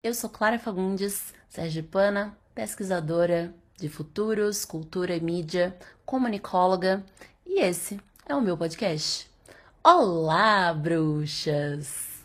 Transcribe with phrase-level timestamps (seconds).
[0.00, 7.04] Eu sou Clara Fagundes, sergipana, pesquisadora de futuros, cultura e mídia, comunicóloga,
[7.44, 9.28] e esse é o meu podcast.
[9.82, 12.17] Olá, bruxas!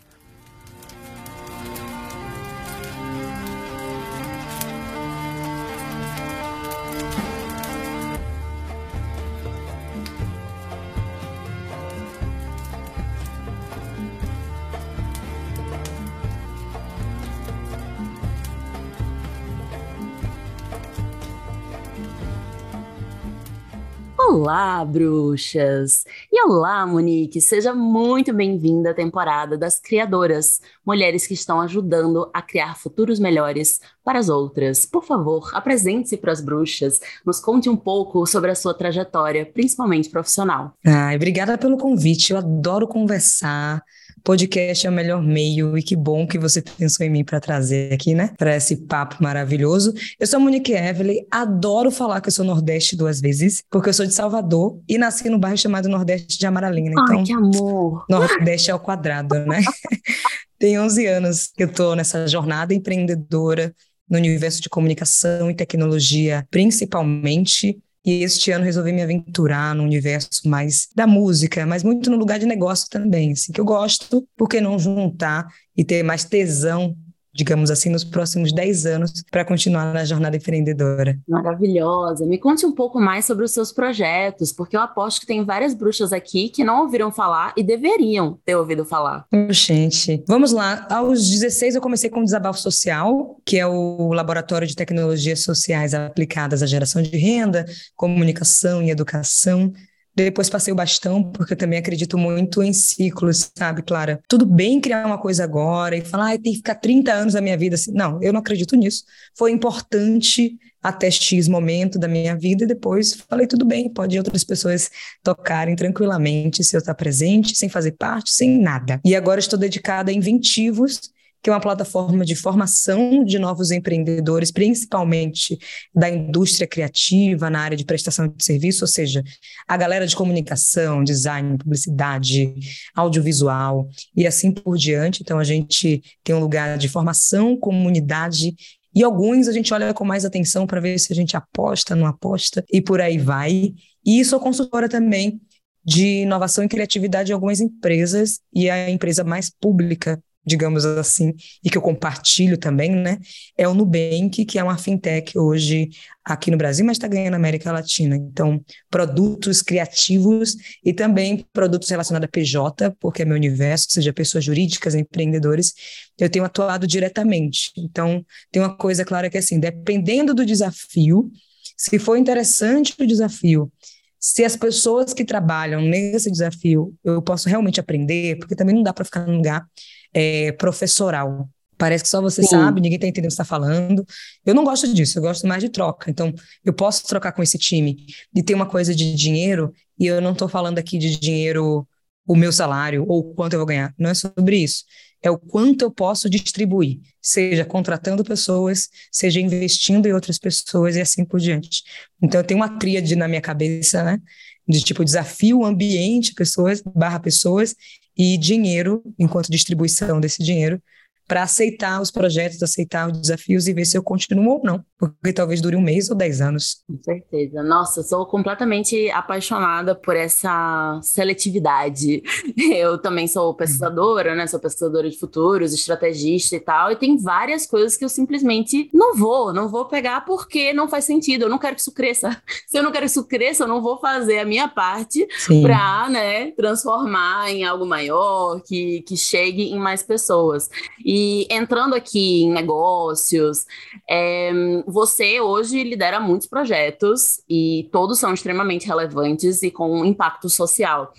[24.43, 26.03] Olá, bruxas!
[26.29, 27.39] E olá, Monique!
[27.39, 33.79] Seja muito bem-vinda à temporada das Criadoras, mulheres que estão ajudando a criar futuros melhores
[34.03, 34.85] para as outras.
[34.85, 40.09] Por favor, apresente-se para as bruxas, nos conte um pouco sobre a sua trajetória, principalmente
[40.09, 40.73] profissional.
[40.85, 43.81] Ai, obrigada pelo convite, eu adoro conversar
[44.23, 47.91] Podcast é o melhor meio e que bom que você pensou em mim para trazer
[47.91, 48.33] aqui, né?
[48.37, 49.93] Para esse papo maravilhoso.
[50.17, 53.93] Eu sou a Monique Evelyn, adoro falar que eu sou Nordeste duas vezes, porque eu
[53.93, 56.91] sou de Salvador e nasci no bairro chamado Nordeste de Amaralina.
[56.91, 58.05] Então, Ai, que amor!
[58.09, 59.61] Nordeste é o quadrado, né?
[60.57, 63.75] Tem 11 anos que eu tô nessa jornada empreendedora
[64.09, 70.47] no universo de comunicação e tecnologia, principalmente e este ano resolvi me aventurar no universo
[70.47, 74.47] mais da música, mas muito no lugar de negócio também, assim, que eu gosto, por
[74.49, 76.95] que não juntar e ter mais tesão
[77.33, 81.17] digamos assim, nos próximos 10 anos para continuar na jornada empreendedora.
[81.27, 82.25] Maravilhosa.
[82.25, 85.73] Me conte um pouco mais sobre os seus projetos, porque eu aposto que tem várias
[85.73, 89.25] bruxas aqui que não ouviram falar e deveriam ter ouvido falar.
[89.49, 90.87] Gente, vamos lá.
[90.89, 95.93] Aos 16 eu comecei com o Desabafo Social, que é o laboratório de tecnologias sociais
[95.93, 99.73] aplicadas à geração de renda, comunicação e educação
[100.15, 104.21] depois passei o bastão, porque eu também acredito muito em ciclos, sabe, Clara?
[104.27, 107.41] Tudo bem criar uma coisa agora e falar, ah, tem que ficar 30 anos da
[107.41, 107.91] minha vida assim.
[107.93, 109.03] Não, eu não acredito nisso.
[109.35, 114.43] Foi importante até X momento da minha vida e depois falei, tudo bem, pode outras
[114.43, 114.91] pessoas
[115.23, 118.99] tocarem tranquilamente se eu estar presente, sem fazer parte, sem nada.
[119.05, 121.12] E agora estou dedicada a inventivos
[121.43, 125.59] que é uma plataforma de formação de novos empreendedores, principalmente
[125.93, 129.21] da indústria criativa, na área de prestação de serviço, ou seja,
[129.67, 132.55] a galera de comunicação, design, publicidade,
[132.95, 135.21] audiovisual e assim por diante.
[135.21, 138.55] Então, a gente tem um lugar de formação, comunidade
[138.95, 142.05] e alguns a gente olha com mais atenção para ver se a gente aposta, não
[142.05, 143.73] aposta, e por aí vai.
[144.05, 145.41] E sou consultora também
[145.83, 151.33] de inovação e criatividade em algumas empresas, e a empresa mais pública digamos assim,
[151.63, 153.17] e que eu compartilho também, né,
[153.57, 155.89] é o Nubank, que é uma fintech hoje
[156.23, 158.15] aqui no Brasil, mas está ganhando na América Latina.
[158.15, 164.43] Então, produtos criativos e também produtos relacionados a PJ, porque é meu universo, seja pessoas
[164.43, 165.73] jurídicas, empreendedores,
[166.17, 167.71] eu tenho atuado diretamente.
[167.77, 171.31] Então, tem uma coisa clara que é assim, dependendo do desafio,
[171.75, 173.71] se for interessante o desafio,
[174.19, 178.93] se as pessoas que trabalham nesse desafio eu posso realmente aprender, porque também não dá
[178.93, 179.67] para ficar num lugar
[180.13, 181.49] é, professoral.
[181.77, 182.49] Parece que só você Sim.
[182.49, 184.05] sabe, ninguém está entendendo o que está falando.
[184.45, 186.09] Eu não gosto disso, eu gosto mais de troca.
[186.09, 190.21] Então, eu posso trocar com esse time e ter uma coisa de dinheiro, e eu
[190.21, 191.87] não estou falando aqui de dinheiro,
[192.25, 193.93] o meu salário ou quanto eu vou ganhar.
[193.97, 194.85] Não é sobre isso.
[195.21, 201.01] É o quanto eu posso distribuir, seja contratando pessoas, seja investindo em outras pessoas e
[201.01, 201.83] assim por diante.
[202.21, 204.19] Então, eu tenho uma tríade na minha cabeça, né?
[204.67, 207.75] De tipo desafio, ambiente, pessoas, barra pessoas,
[208.17, 210.81] e dinheiro, enquanto distribuição desse dinheiro,
[211.27, 215.33] para aceitar os projetos, aceitar os desafios e ver se eu continuo ou não, porque
[215.33, 216.83] talvez dure um mês ou dez anos.
[216.87, 217.63] Com certeza.
[217.63, 222.21] Nossa, sou completamente apaixonada por essa seletividade.
[222.57, 224.47] Eu também sou pesquisadora, né?
[224.47, 229.15] Sou pesquisadora de futuros, estrategista e tal, e tem várias coisas que eu simplesmente não
[229.15, 231.43] vou, não vou pegar porque não faz sentido.
[231.43, 232.41] Eu não quero que isso cresça.
[232.67, 235.27] Se eu não quero que isso cresça, eu não vou fazer a minha parte
[235.61, 240.69] para, né, transformar em algo maior, que, que chegue em mais pessoas.
[241.05, 243.65] E entrando aqui em negócios,
[244.09, 244.51] é,
[244.93, 251.11] você hoje lidera muitos projetos e todos são extremamente relevantes e com impacto social.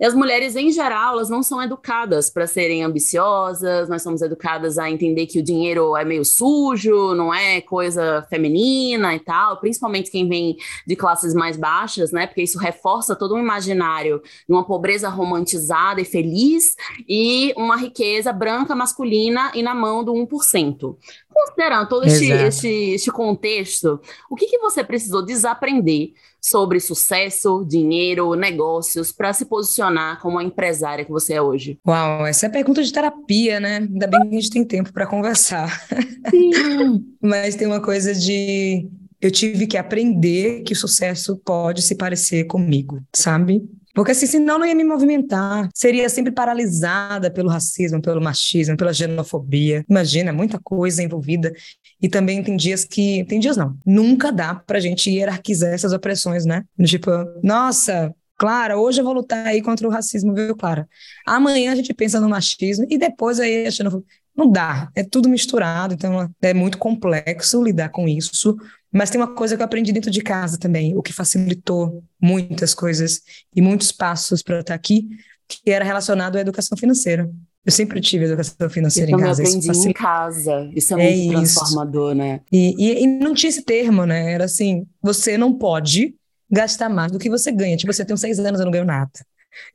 [0.00, 4.78] E as mulheres, em geral, elas não são educadas para serem ambiciosas, nós somos educadas
[4.78, 10.10] a entender que o dinheiro é meio sujo, não é coisa feminina e tal, principalmente
[10.10, 10.56] quem vem
[10.86, 12.26] de classes mais baixas, né?
[12.26, 16.76] Porque isso reforça todo um imaginário de uma pobreza romantizada e feliz
[17.06, 20.96] e uma riqueza branca, masculina e na mão do 1%.
[21.32, 24.00] Considerando todo este, este, este, contexto,
[24.30, 29.89] o que, que você precisou desaprender sobre sucesso, dinheiro, negócios, para se posicionar
[30.20, 31.78] como a empresária que você é hoje?
[31.86, 33.76] Uau, essa é a pergunta de terapia, né?
[33.78, 35.86] Ainda bem que a gente tem tempo para conversar.
[36.30, 37.04] Sim.
[37.20, 38.88] Mas tem uma coisa de.
[39.20, 43.62] Eu tive que aprender que o sucesso pode se parecer comigo, sabe?
[43.94, 45.68] Porque assim, senão não ia me movimentar.
[45.74, 49.84] Seria sempre paralisada pelo racismo, pelo machismo, pela xenofobia.
[49.88, 51.52] Imagina, muita coisa envolvida.
[52.00, 53.24] E também tem dias que.
[53.24, 53.76] Tem dias não.
[53.84, 56.64] Nunca dá pra gente hierarquizar essas opressões, né?
[56.84, 57.10] Tipo,
[57.42, 60.88] nossa, Clara, hoje eu vou lutar aí contra o racismo, viu, Clara?
[61.26, 64.06] Amanhã a gente pensa no machismo e depois aí a xenofobia.
[64.34, 68.56] Não dá, é tudo misturado, então é muito complexo lidar com isso.
[68.90, 72.72] Mas tem uma coisa que eu aprendi dentro de casa também, o que facilitou muitas
[72.72, 73.20] coisas
[73.54, 75.06] e muitos passos para eu estar aqui,
[75.46, 77.30] que era relacionado à educação financeira.
[77.62, 79.42] Eu sempre tive educação financeira eu em casa.
[79.42, 80.70] Eu aprendi isso em casa.
[80.74, 82.40] Isso é, é muito transformador, né?
[82.50, 84.32] E, e, e, não tinha esse termo, né?
[84.32, 86.14] Era assim, você não pode
[86.50, 87.76] gastar mais do que você ganha.
[87.76, 89.10] Tipo, você tem seis anos, eu não ganho nada.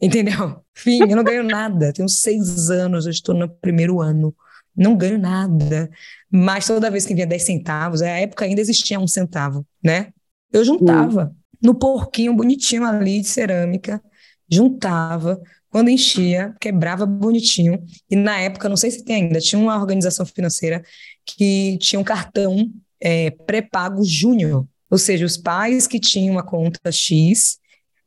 [0.02, 0.64] Entendeu?
[0.74, 1.94] Fim, eu não ganho nada.
[1.94, 4.36] Tenho seis anos, eu estou no primeiro ano
[4.76, 5.90] não ganho nada.
[6.30, 10.12] Mas toda vez que vinha 10 centavos, a época ainda existia um centavo, né?
[10.52, 14.02] Eu juntava no porquinho bonitinho ali de cerâmica,
[14.50, 17.84] juntava, quando enchia, quebrava bonitinho.
[18.10, 20.84] E na época, não sei se tem ainda, tinha uma organização financeira
[21.26, 22.70] que tinha um cartão
[23.00, 24.68] é, pré-pago júnior.
[24.90, 27.58] Ou seja, os pais que tinham uma conta X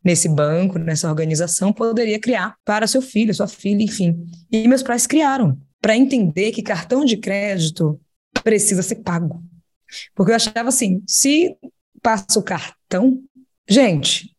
[0.04, 4.26] nesse banco, nessa organização, poderia criar para seu filho, sua filha, enfim.
[4.50, 8.00] E meus pais criaram para entender que cartão de crédito
[8.42, 9.42] precisa ser pago.
[10.14, 11.56] Porque eu achava assim, se
[12.02, 13.20] passa o cartão,
[13.68, 14.34] gente,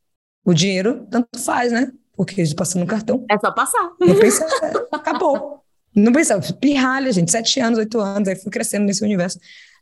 [0.45, 1.91] o dinheiro tanto faz, né?
[2.15, 3.25] Porque passando no cartão.
[3.29, 3.91] É só passar.
[3.99, 4.45] Não pensa,
[4.91, 5.63] acabou.
[5.95, 9.39] Não pensava, pirralha, gente, sete anos, oito anos, aí fui crescendo nesse universo.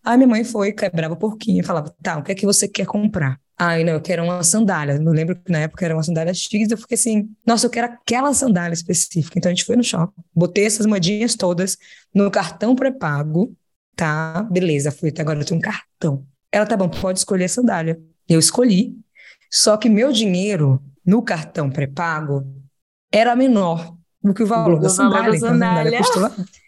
[0.08, 2.86] Aí minha mãe foi, quebrava porquinho e falava, tá, o que é que você quer
[2.86, 3.38] comprar?
[3.58, 4.98] Aí, não, eu quero uma sandália.
[4.98, 7.88] Não lembro que na época era uma sandália X, eu fiquei assim, nossa, eu quero
[7.88, 9.38] aquela sandália específica.
[9.38, 11.78] Então a gente foi no shopping, botei essas moedinhas todas
[12.16, 13.54] no cartão pré-pago,
[13.98, 14.44] tá?
[14.50, 16.26] Beleza, fui até agora eu tenho um cartão.
[16.54, 18.00] Ela, tá bom, pode escolher a sandália.
[18.30, 18.96] Eu escolhi,
[19.52, 22.48] só que meu dinheiro no cartão pré-pago
[23.12, 23.94] era menor
[24.24, 25.32] do que o valor, da, sandália.
[25.34, 25.90] da sandália.
[25.90, 26.46] Então, a sandália custou...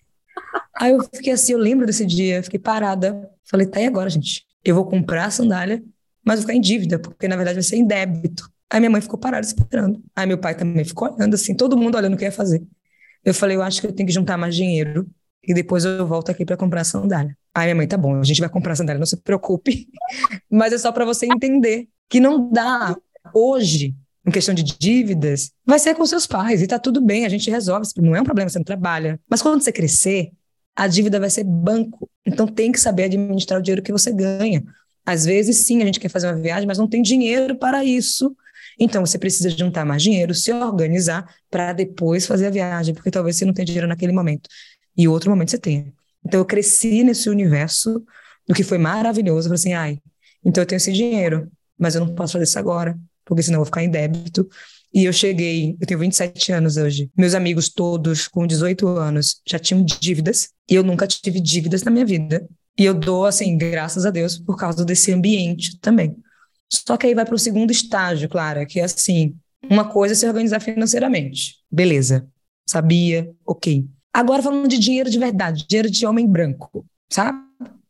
[0.79, 3.29] Aí eu fiquei assim, eu lembro desse dia, fiquei parada.
[3.43, 4.45] Falei, tá, e agora, gente?
[4.63, 5.83] Eu vou comprar a sandália
[6.29, 8.49] mas vou ficar em dívida, porque na verdade vai ser em débito.
[8.69, 9.99] Aí minha mãe ficou parada esperando.
[10.15, 12.63] Aí meu pai também ficou olhando assim, todo mundo olhando o que ia fazer.
[13.25, 15.07] Eu falei, eu acho que eu tenho que juntar mais dinheiro
[15.43, 17.35] e depois eu volto aqui para comprar a sandália.
[17.53, 19.87] Aí minha mãe, tá bom, a gente vai comprar a sandália, não se preocupe.
[20.49, 22.95] Mas é só para você entender que não dá
[23.33, 23.95] hoje,
[24.25, 27.49] em questão de dívidas, vai ser com seus pais e tá tudo bem, a gente
[27.49, 29.19] resolve, não é um problema, você não trabalha.
[29.27, 30.31] Mas quando você crescer,
[30.79, 32.09] a dívida vai ser banco.
[32.25, 34.63] Então tem que saber administrar o dinheiro que você ganha.
[35.05, 38.33] Às vezes, sim, a gente quer fazer uma viagem, mas não tem dinheiro para isso.
[38.79, 43.35] Então, você precisa juntar mais dinheiro, se organizar para depois fazer a viagem, porque talvez
[43.35, 44.47] você não tenha dinheiro naquele momento
[44.95, 45.91] e outro momento você tenha.
[46.25, 48.01] Então, eu cresci nesse universo,
[48.47, 49.49] o que foi maravilhoso.
[49.49, 49.99] Eu falei assim, ai,
[50.45, 53.59] então eu tenho esse dinheiro, mas eu não posso fazer isso agora, porque senão eu
[53.59, 54.47] vou ficar em débito.
[54.93, 57.11] E eu cheguei, eu tenho 27 anos hoje.
[57.17, 61.91] Meus amigos todos com 18 anos já tinham dívidas, e eu nunca tive dívidas na
[61.91, 62.47] minha vida.
[62.77, 66.15] E eu dou, assim, graças a Deus, por causa desse ambiente também.
[66.71, 69.35] Só que aí vai para o segundo estágio, Clara, que é assim:
[69.69, 71.55] uma coisa é se organizar financeiramente.
[71.69, 72.27] Beleza.
[72.67, 73.85] Sabia, ok.
[74.13, 77.39] Agora falando de dinheiro de verdade, dinheiro de homem branco, sabe?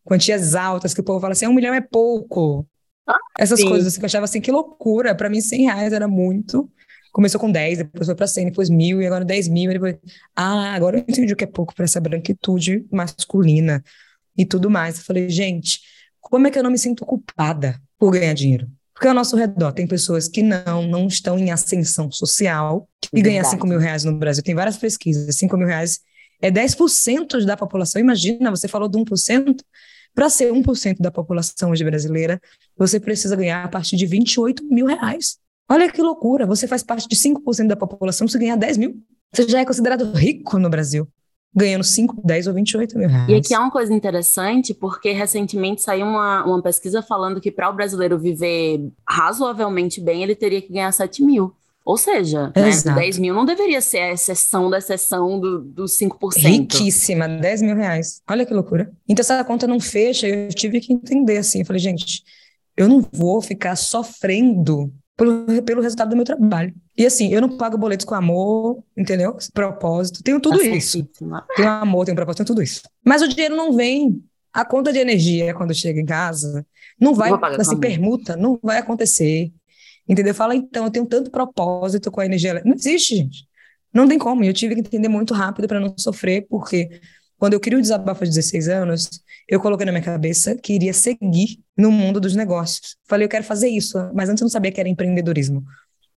[0.03, 2.65] Quantias altas que o povo fala assim: um milhão é pouco.
[3.07, 3.67] Ah, Essas sim.
[3.67, 5.13] coisas assim, que eu achava assim, que loucura.
[5.13, 6.69] Para mim, 100 reais era muito.
[7.11, 9.71] Começou com 10, depois foi para 100, depois mil, e agora 10 mil.
[9.71, 9.95] Depois...
[10.35, 13.83] Ah, agora eu entendi o que é pouco para essa branquitude masculina
[14.37, 14.97] e tudo mais.
[14.97, 15.79] Eu falei, gente,
[16.21, 18.67] como é que eu não me sinto culpada por ganhar dinheiro?
[18.93, 23.45] Porque ao nosso redor tem pessoas que não, não estão em ascensão social, que ganham
[23.45, 24.43] 5 mil reais no Brasil.
[24.43, 26.01] Tem várias pesquisas, 5 mil reais
[26.41, 28.01] é 10% da população.
[28.01, 29.61] Imagina, você falou de 1%.
[30.13, 32.41] Para ser 1% da população hoje brasileira,
[32.75, 35.37] você precisa ganhar a partir de 28 mil reais.
[35.69, 38.95] Olha que loucura, você faz parte de 5% da população, se ganhar 10 mil,
[39.31, 41.07] você já é considerado rico no Brasil
[41.53, 43.29] ganhando 5, 10 ou 28 mil reais.
[43.29, 47.69] E aqui é uma coisa interessante, porque recentemente saiu uma, uma pesquisa falando que para
[47.69, 51.53] o brasileiro viver razoavelmente bem, ele teria que ganhar 7 mil.
[51.83, 56.37] Ou seja, né, 10 mil não deveria ser a exceção da exceção do, dos 5%.
[56.37, 58.21] Riquíssima, 10 mil reais.
[58.29, 58.91] Olha que loucura.
[59.07, 61.61] Então, essa conta não fecha, eu tive que entender assim.
[61.61, 62.23] Eu falei, gente,
[62.77, 66.73] eu não vou ficar sofrendo pelo, pelo resultado do meu trabalho.
[66.97, 69.37] E assim, eu não pago boletos com amor, entendeu?
[69.53, 71.05] Propósito, tenho tudo tá isso.
[71.55, 72.81] Tenho amor, tenho propósito, tenho tudo isso.
[73.05, 74.23] Mas o dinheiro não vem
[74.53, 76.65] A conta de energia, quando chega em casa,
[76.99, 79.51] não vai, assim, permuta, não vai acontecer.
[80.07, 80.33] Entendeu?
[80.33, 82.61] Fala, então, eu tenho tanto propósito com a energia.
[82.65, 83.47] Não existe, gente.
[83.93, 84.43] Não tem como.
[84.43, 86.89] Eu tive que entender muito rápido para não sofrer, porque
[87.39, 89.09] quando eu queria o desabafo aos 16 anos,
[89.47, 92.97] eu coloquei na minha cabeça que iria seguir no mundo dos negócios.
[93.07, 95.63] Falei, eu quero fazer isso, mas antes eu não sabia que era empreendedorismo.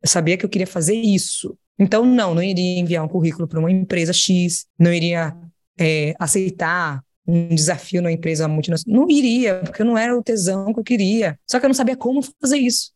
[0.02, 1.58] Eu sabia que eu queria fazer isso.
[1.78, 5.36] Então, não, não iria enviar um currículo para uma empresa X, não iria
[5.78, 9.02] é, aceitar um desafio numa empresa multinacional.
[9.02, 11.38] Não iria, porque não era o tesão que eu queria.
[11.50, 12.92] Só que eu não sabia como fazer isso.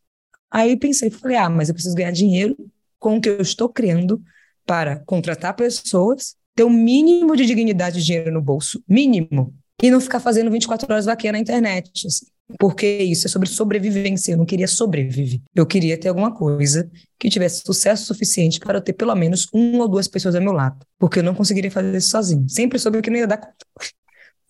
[0.49, 2.55] Aí pensei, falei, ah, mas eu preciso ganhar dinheiro
[2.99, 4.21] com o que eu estou criando
[4.65, 9.91] para contratar pessoas, ter o um mínimo de dignidade de dinheiro no bolso, mínimo, e
[9.91, 12.07] não ficar fazendo 24 horas vaqueira na internet.
[12.07, 12.25] Assim.
[12.59, 14.33] Porque isso é sobre sobrevivência.
[14.33, 15.41] Eu não queria sobreviver.
[15.55, 19.83] Eu queria ter alguma coisa que tivesse sucesso suficiente para eu ter pelo menos uma
[19.83, 20.85] ou duas pessoas ao meu lado.
[20.99, 22.47] Porque eu não conseguiria fazer isso sozinho.
[22.47, 23.55] Sempre soube que não ia dar conta.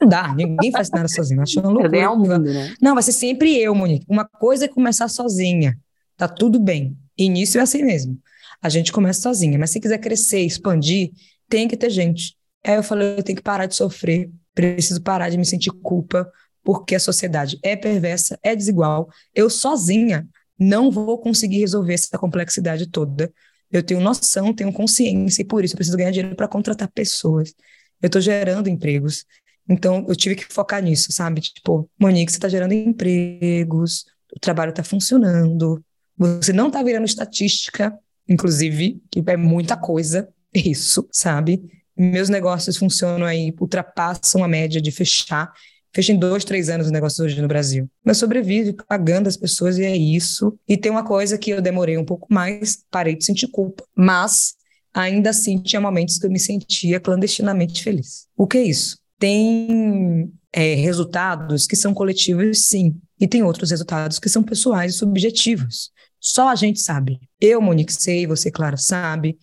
[0.01, 1.41] Não dá, ninguém faz nada sozinho.
[1.41, 1.97] Acho uma loucura.
[1.97, 2.73] É mundo, né?
[2.81, 4.05] Não, vai ser sempre eu, Monique.
[4.09, 5.77] Uma coisa é começar sozinha.
[6.17, 6.97] Tá tudo bem.
[7.17, 8.19] Início é assim mesmo.
[8.61, 9.57] A gente começa sozinha.
[9.57, 11.11] Mas se quiser crescer, expandir,
[11.49, 12.35] tem que ter gente.
[12.65, 14.31] Aí eu falei, eu tenho que parar de sofrer.
[14.53, 16.29] Preciso parar de me sentir culpa
[16.63, 19.09] porque a sociedade é perversa, é desigual.
[19.35, 23.31] Eu sozinha não vou conseguir resolver essa complexidade toda.
[23.71, 27.53] Eu tenho noção, tenho consciência e por isso eu preciso ganhar dinheiro para contratar pessoas.
[28.01, 29.25] Eu estou gerando empregos.
[29.67, 31.41] Então eu tive que focar nisso, sabe?
[31.41, 35.83] Tipo, Monique, você está gerando empregos, o trabalho está funcionando,
[36.17, 37.97] você não está virando estatística,
[38.27, 41.61] inclusive, que é muita coisa, isso, sabe?
[41.95, 45.51] Meus negócios funcionam aí, ultrapassam a média de fechar.
[45.93, 47.87] Fecha em dois, três anos os negócios hoje no Brasil.
[48.03, 50.57] Mas sobrevive pagando as pessoas e é isso.
[50.67, 53.83] E tem uma coisa que eu demorei um pouco mais, parei de sentir culpa.
[53.95, 54.55] Mas
[54.91, 58.27] ainda assim tinha momentos que eu me sentia clandestinamente feliz.
[58.35, 58.97] O que é isso?
[59.19, 62.95] Tem é, resultados que são coletivos, sim.
[63.19, 65.91] E tem outros resultados que são pessoais e subjetivos.
[66.19, 67.19] Só a gente sabe.
[67.39, 69.37] Eu, Monique, sei, você, Clara, sabe.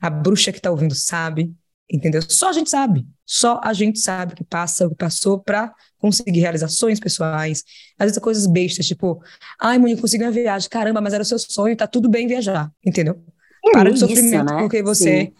[0.00, 1.54] A bruxa que está ouvindo sabe
[1.90, 2.22] entendeu?
[2.28, 3.06] Só a gente sabe.
[3.26, 7.64] Só a gente sabe o que passa, o que passou para conseguir realizações pessoais.
[7.98, 9.22] Às vezes coisas bestas, tipo,
[9.60, 10.68] ai, Monique, consegui uma viagem.
[10.68, 13.22] Caramba, mas era o seu sonho, tá tudo bem viajar, entendeu?
[13.64, 14.60] É Para de sofrimento né?
[14.60, 15.26] porque você.
[15.26, 15.32] Sim.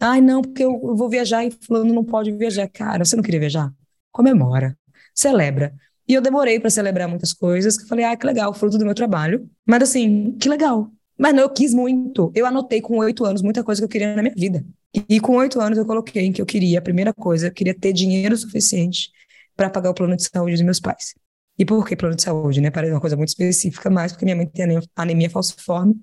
[0.00, 2.68] Ai, não, porque eu vou viajar e fulano não pode viajar.
[2.68, 3.72] Cara, você não queria viajar?
[4.12, 4.76] Comemora,
[5.14, 5.72] celebra.
[6.08, 8.94] E eu demorei para celebrar muitas coisas, que falei, ah, que legal, fruto do meu
[8.94, 9.48] trabalho.
[9.66, 10.90] Mas assim, que legal.
[11.18, 12.30] Mas não, eu quis muito.
[12.34, 14.64] Eu anotei com oito anos muita coisa que eu queria na minha vida.
[15.08, 17.92] E com oito anos eu coloquei que eu queria, a primeira coisa, eu queria ter
[17.92, 19.10] dinheiro suficiente
[19.56, 21.14] para pagar o plano de saúde dos meus pais.
[21.58, 22.70] E por que plano de saúde, né?
[22.70, 25.96] Parece uma coisa muito específica, mas porque minha mãe tem anemia falciforme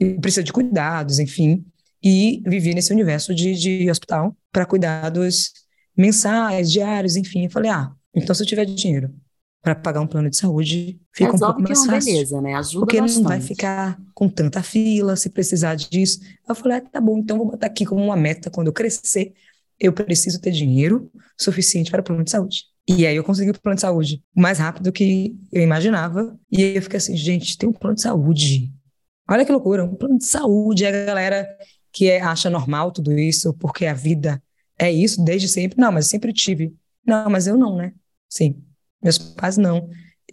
[0.00, 1.64] e precisa de cuidados, enfim.
[2.02, 5.52] E vivi nesse universo de, de hospital para cuidados
[5.96, 7.44] mensais, diários, enfim.
[7.44, 9.14] Eu falei, ah, então se eu tiver dinheiro
[9.62, 12.12] para pagar um plano de saúde, fica Resolve um pouco mais é fácil.
[12.12, 12.54] Beleza, né?
[12.54, 13.22] Ajuda porque bastante.
[13.22, 16.20] não vai ficar com tanta fila, se precisar disso.
[16.48, 19.34] Eu falei, ah, tá bom, então vou botar aqui como uma meta, quando eu crescer,
[19.78, 22.64] eu preciso ter dinheiro suficiente para o plano de saúde.
[22.88, 26.38] E aí eu consegui o plano de saúde mais rápido que eu imaginava.
[26.50, 28.72] E aí eu fiquei assim, gente, tem um plano de saúde.
[29.28, 30.86] Olha que loucura, um plano de saúde.
[30.86, 31.46] a galera
[31.92, 34.40] que é, acha normal tudo isso, porque a vida
[34.78, 35.80] é isso desde sempre.
[35.80, 36.72] Não, mas eu sempre tive.
[37.04, 37.92] Não, mas eu não, né?
[38.28, 38.62] Sim,
[39.06, 39.88] meus pais não.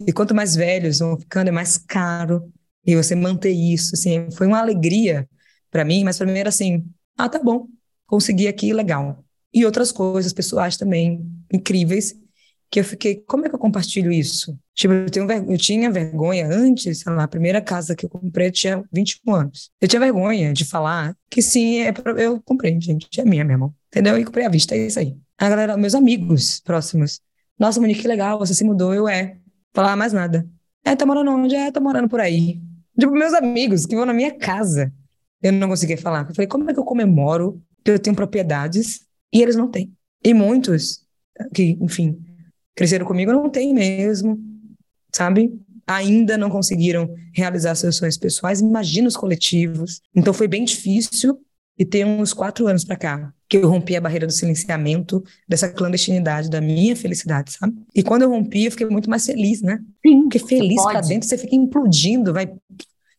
[0.06, 2.52] E quanto mais velhos vão ficando, é mais caro.
[2.84, 5.28] E você manter isso, assim, foi uma alegria
[5.70, 6.84] para mim, mas para mim era assim:
[7.16, 7.66] ah, tá bom,
[8.06, 9.24] consegui aqui, legal.
[9.52, 12.14] E outras coisas pessoais também incríveis,
[12.70, 14.58] que eu fiquei: como é que eu compartilho isso?
[14.74, 18.48] Tipo, eu, tenho, eu tinha vergonha antes, sei lá, a primeira casa que eu comprei
[18.48, 19.70] eu tinha 21 anos.
[19.80, 23.54] Eu tinha vergonha de falar que sim, é pra, eu comprei, gente, é minha, meu
[23.54, 23.74] irmão.
[23.88, 24.18] Entendeu?
[24.18, 25.16] E comprei à vista, é isso aí.
[25.38, 27.20] A galera, meus amigos próximos,
[27.58, 28.94] nossa, Monique, que legal, você se mudou.
[28.94, 29.36] Eu é.
[29.72, 30.46] Falar mais nada.
[30.84, 31.54] É, tá morando onde?
[31.54, 32.60] É, tá morando por aí.
[32.98, 34.92] Tipo, meus amigos que vão na minha casa.
[35.42, 36.26] Eu não conseguia falar.
[36.28, 39.00] Eu falei, como é que eu comemoro que eu tenho propriedades
[39.32, 39.92] e eles não têm?
[40.24, 41.00] E muitos
[41.52, 42.18] que, enfim,
[42.74, 44.38] cresceram comigo não têm mesmo,
[45.12, 45.52] sabe?
[45.86, 48.60] Ainda não conseguiram realizar seus sonhos pessoais.
[48.60, 50.00] Imagina os coletivos.
[50.14, 51.38] Então foi bem difícil
[51.78, 55.68] e tem uns quatro anos para cá que eu rompi a barreira do silenciamento, dessa
[55.68, 57.74] clandestinidade, da minha felicidade, sabe?
[57.94, 59.78] E quando eu rompi, eu fiquei muito mais feliz, né?
[60.04, 62.52] Sim, Porque feliz para dentro, você fica implodindo, vai,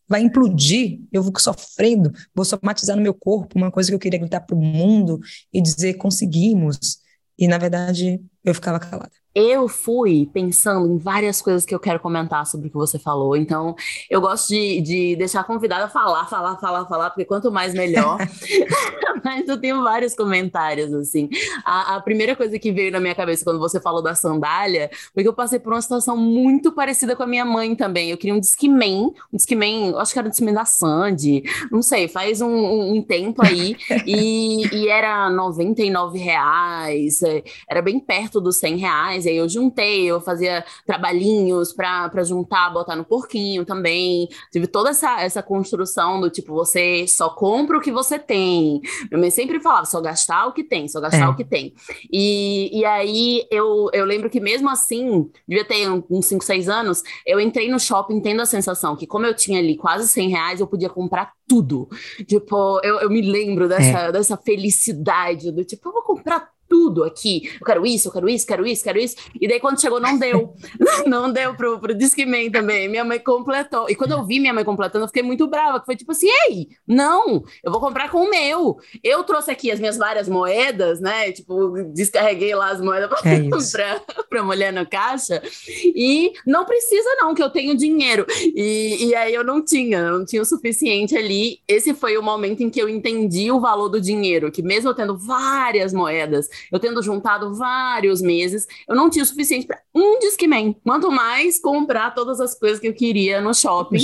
[0.08, 4.20] vai implodir, eu vou sofrendo, vou somatizar no meu corpo uma coisa que eu queria
[4.20, 5.20] gritar para o mundo
[5.54, 7.00] e dizer conseguimos.
[7.38, 12.00] E, na verdade, eu ficava calada eu fui pensando em várias coisas que eu quero
[12.00, 13.36] comentar sobre o que você falou.
[13.36, 13.76] Então,
[14.10, 18.18] eu gosto de, de deixar a convidada falar, falar, falar, falar, porque quanto mais melhor.
[19.24, 21.28] Mas eu tenho vários comentários, assim.
[21.66, 25.24] A, a, primeira coisa que veio na minha cabeça quando você falou da sandália foi
[25.24, 28.12] que eu passei por uma situação muito parecida com a minha mãe também.
[28.12, 32.08] Eu queria um Discman, um Discman, acho que era um Discman da Sandy, não sei,
[32.08, 33.76] faz um, um, um tempo aí,
[34.06, 40.06] e, e era 99 reais, é, era bem perto dos 100 reais aí eu juntei,
[40.06, 44.28] eu fazia trabalhinhos para juntar, botar no porquinho também.
[44.52, 48.82] Tive toda essa, essa construção do tipo, você só compra o que você tem.
[49.10, 51.30] Minha mãe sempre falava, só gastar o que tem, só gastar é.
[51.30, 51.74] o que tem.
[52.12, 57.04] E, e aí eu, eu lembro que mesmo assim, devia ter uns 5, 6 anos,
[57.26, 60.60] eu entrei no shopping tendo a sensação que, como eu tinha ali quase 100 reais,
[60.60, 61.88] eu podia comprar tudo.
[62.28, 64.12] Tipo, eu, eu me lembro dessa, é.
[64.12, 67.52] dessa felicidade do tipo, eu vou comprar tudo aqui.
[67.60, 69.16] Eu quero isso, eu quero isso, quero isso, quero isso.
[69.40, 70.54] E daí, quando chegou, não deu.
[71.06, 72.88] não deu pro, pro Discman também.
[72.88, 73.90] Minha mãe completou.
[73.90, 75.80] E quando eu vi minha mãe completando, eu fiquei muito brava.
[75.80, 78.78] Que foi tipo assim: ei, não, eu vou comprar com o meu.
[79.04, 81.32] Eu trouxe aqui as minhas várias moedas, né?
[81.32, 83.42] Tipo, descarreguei lá as moedas pra, é
[83.72, 85.42] pra, pra mulher no caixa.
[85.68, 88.26] E não precisa, não, que eu tenho dinheiro.
[88.56, 91.60] E, e aí eu não tinha, não tinha o suficiente ali.
[91.68, 94.94] Esse foi o momento em que eu entendi o valor do dinheiro, que mesmo eu
[94.94, 100.20] tendo várias moedas, eu tendo juntado vários meses, eu não tinha o suficiente para um
[100.20, 100.74] Discman.
[100.84, 104.04] Quanto mais comprar todas as coisas que eu queria no shopping.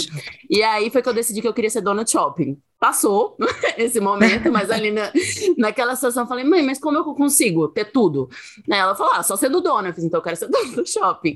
[0.49, 3.37] E aí foi que eu decidi que eu queria ser dona de shopping passou
[3.77, 5.11] esse momento, mas ali na,
[5.55, 8.27] naquela situação eu falei, mãe, mas como eu consigo ter tudo?
[8.67, 9.89] Né, ela falou, ah, só sendo dona.
[9.89, 11.35] Eu fiz, então eu quero ser dona do shopping.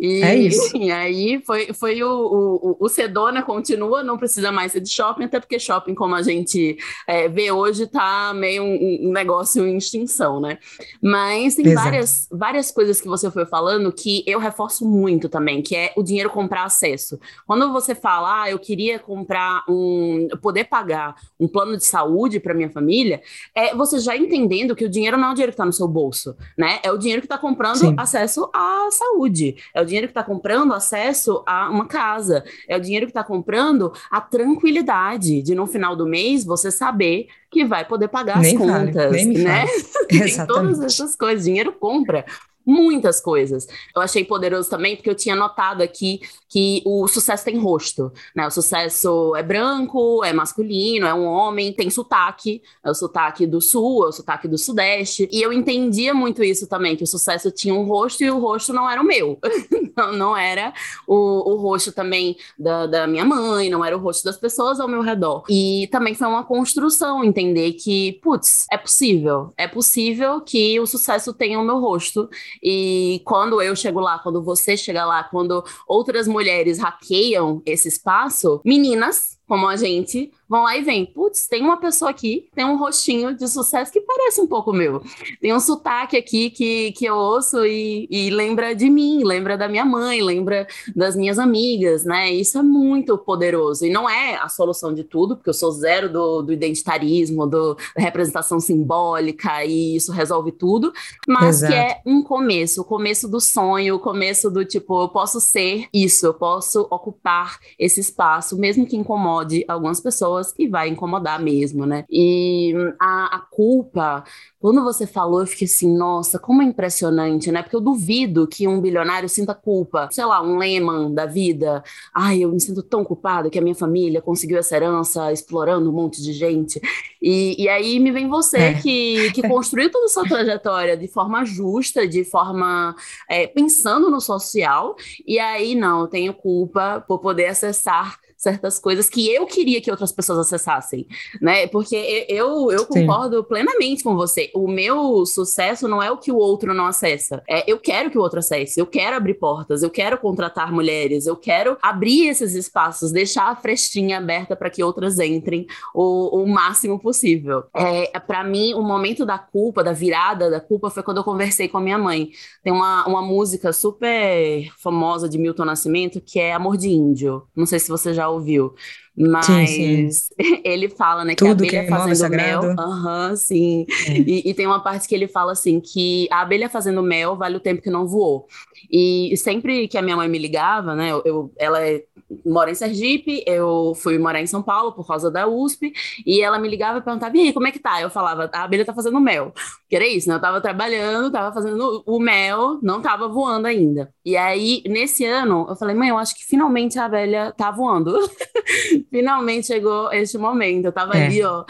[0.00, 0.76] E, é isso.
[0.76, 4.90] e aí foi, foi o, o, o ser dona continua, não precisa mais ser de
[4.90, 9.64] shopping, até porque shopping, como a gente é, vê hoje, tá meio um, um, negócio
[9.64, 10.58] em extinção, né?
[11.00, 15.76] Mas tem várias, várias coisas que você foi falando que eu reforço muito também, que
[15.76, 17.16] é o dinheiro comprar acesso.
[17.46, 22.40] Quando você fala, ah, eu queria comprar um, poder pagar pagar um plano de saúde
[22.40, 23.20] para minha família,
[23.54, 25.86] é você já entendendo que o dinheiro não é o dinheiro que está no seu
[25.86, 26.80] bolso, né?
[26.82, 27.94] É o dinheiro que está comprando Sim.
[27.98, 32.80] acesso à saúde, é o dinheiro que está comprando acesso a uma casa, é o
[32.80, 37.86] dinheiro que está comprando a tranquilidade de no final do mês você saber que vai
[37.86, 39.66] poder pagar nem as contas, vale, né?
[40.08, 42.24] Tem todas essas coisas, dinheiro compra
[42.64, 43.66] muitas coisas.
[43.94, 48.44] Eu achei poderoso também porque eu tinha notado aqui que o sucesso tem rosto, né?
[48.44, 53.60] O sucesso é branco, é masculino, é um homem, tem sotaque, é o sotaque do
[53.60, 55.28] sul, é o sotaque do sudeste.
[55.30, 58.72] E eu entendia muito isso também, que o sucesso tinha um rosto e o rosto
[58.72, 59.38] não era o meu.
[59.96, 60.74] não, não era
[61.06, 64.88] o, o rosto também da, da minha mãe, não era o rosto das pessoas ao
[64.88, 65.44] meu redor.
[65.48, 69.52] E também foi uma construção entender que, putz, é possível.
[69.56, 72.28] É possível que o sucesso tenha o meu rosto
[72.60, 76.39] e quando eu chego lá, quando você chega lá, quando outras mulheres
[76.78, 81.04] hackeiam esse espaço, meninas como a gente, vão lá e vêm.
[81.04, 85.02] Putz, tem uma pessoa aqui, tem um rostinho de sucesso que parece um pouco meu.
[85.40, 89.68] Tem um sotaque aqui que, que eu ouço e, e lembra de mim, lembra da
[89.68, 92.30] minha mãe, lembra das minhas amigas, né?
[92.30, 93.84] Isso é muito poderoso.
[93.84, 97.74] E não é a solução de tudo, porque eu sou zero do, do identitarismo, do,
[97.74, 100.92] da representação simbólica, e isso resolve tudo,
[101.26, 101.72] mas Exato.
[101.72, 105.88] que é um começo, o começo do sonho, o começo do tipo, eu posso ser
[105.92, 111.40] isso, eu posso ocupar esse espaço, mesmo que incomode incomode algumas pessoas e vai incomodar
[111.40, 112.04] mesmo, né?
[112.10, 114.24] E a, a culpa,
[114.58, 117.62] quando você falou, eu fiquei assim, nossa, como é impressionante, né?
[117.62, 120.08] Porque eu duvido que um bilionário sinta culpa.
[120.10, 121.82] Sei lá, um Lehman da vida.
[122.14, 125.92] Ai, eu me sinto tão culpado que a minha família conseguiu essa herança explorando um
[125.92, 126.80] monte de gente.
[127.20, 128.74] E, e aí me vem você é.
[128.74, 132.94] que, que construiu toda a sua trajetória de forma justa, de forma
[133.28, 134.96] é, pensando no social.
[135.26, 139.90] E aí, não, eu tenho culpa por poder acessar certas coisas que eu queria que
[139.90, 141.06] outras pessoas acessassem,
[141.42, 141.66] né?
[141.66, 143.42] Porque eu, eu concordo Sim.
[143.42, 144.50] plenamente com você.
[144.54, 147.42] O meu sucesso não é o que o outro não acessa.
[147.46, 151.26] É, eu quero que o outro acesse, eu quero abrir portas, eu quero contratar mulheres,
[151.26, 156.48] eu quero abrir esses espaços, deixar a frestinha aberta para que outras entrem o, o
[156.48, 157.64] máximo possível.
[157.76, 161.68] É, para mim, o momento da culpa, da virada da culpa, foi quando eu conversei
[161.68, 162.30] com a minha mãe.
[162.64, 167.42] Tem uma, uma música super famosa de Milton Nascimento que é Amor de Índio.
[167.54, 168.74] Não sei se você já ouviu
[169.16, 170.28] Mas sim, sim.
[170.64, 172.62] ele fala, né, Tudo que a abelha que fazendo mel.
[172.78, 173.86] Aham, uhum, sim.
[174.06, 174.18] É.
[174.18, 177.56] E, e, tem uma parte que ele fala assim: que a abelha fazendo mel vale
[177.56, 178.46] o tempo que não voou.
[178.90, 182.04] E sempre que a minha mãe me ligava, né, eu, ela é
[182.46, 185.92] mora em Sergipe, eu fui morar em São Paulo por causa da USP,
[186.24, 188.00] e ela me ligava e perguntava, e aí, como é que tá?
[188.00, 189.52] Eu falava, a abelha tá fazendo mel.
[189.88, 190.36] Que era isso, né?
[190.36, 194.12] Eu tava trabalhando, tava fazendo o mel, não tava voando ainda.
[194.24, 198.16] E aí, nesse ano, eu falei, mãe, eu acho que finalmente a abelha tá voando.
[199.10, 200.84] finalmente chegou este momento.
[200.84, 201.26] Eu tava é.
[201.26, 201.64] ali, ó,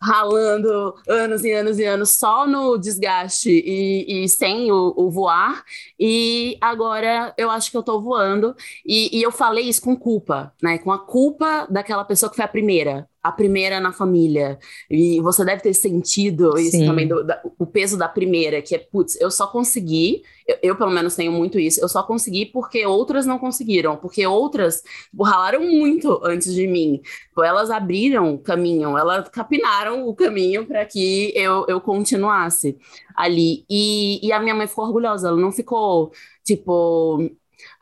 [0.00, 5.64] ralando anos e anos e anos só no desgaste e, e sem o, o voar.
[5.98, 8.54] E agora eu acho que eu tô voando.
[8.86, 10.78] E, e eu falei isso com culpa, né?
[10.78, 14.58] Com a culpa daquela pessoa que foi a primeira, a primeira na família.
[14.90, 16.86] E você deve ter sentido isso Sim.
[16.86, 20.76] também, do, da, o peso da primeira, que é, putz, eu só consegui, eu, eu,
[20.76, 24.82] pelo menos tenho muito isso, eu só consegui porque outras não conseguiram, porque outras
[25.20, 27.00] ralaram muito antes de mim.
[27.38, 32.76] Elas abriram caminho, elas capinaram o caminho para que eu, eu continuasse
[33.14, 33.64] ali.
[33.70, 36.12] E, e a minha mãe ficou orgulhosa, ela não ficou,
[36.44, 37.30] tipo,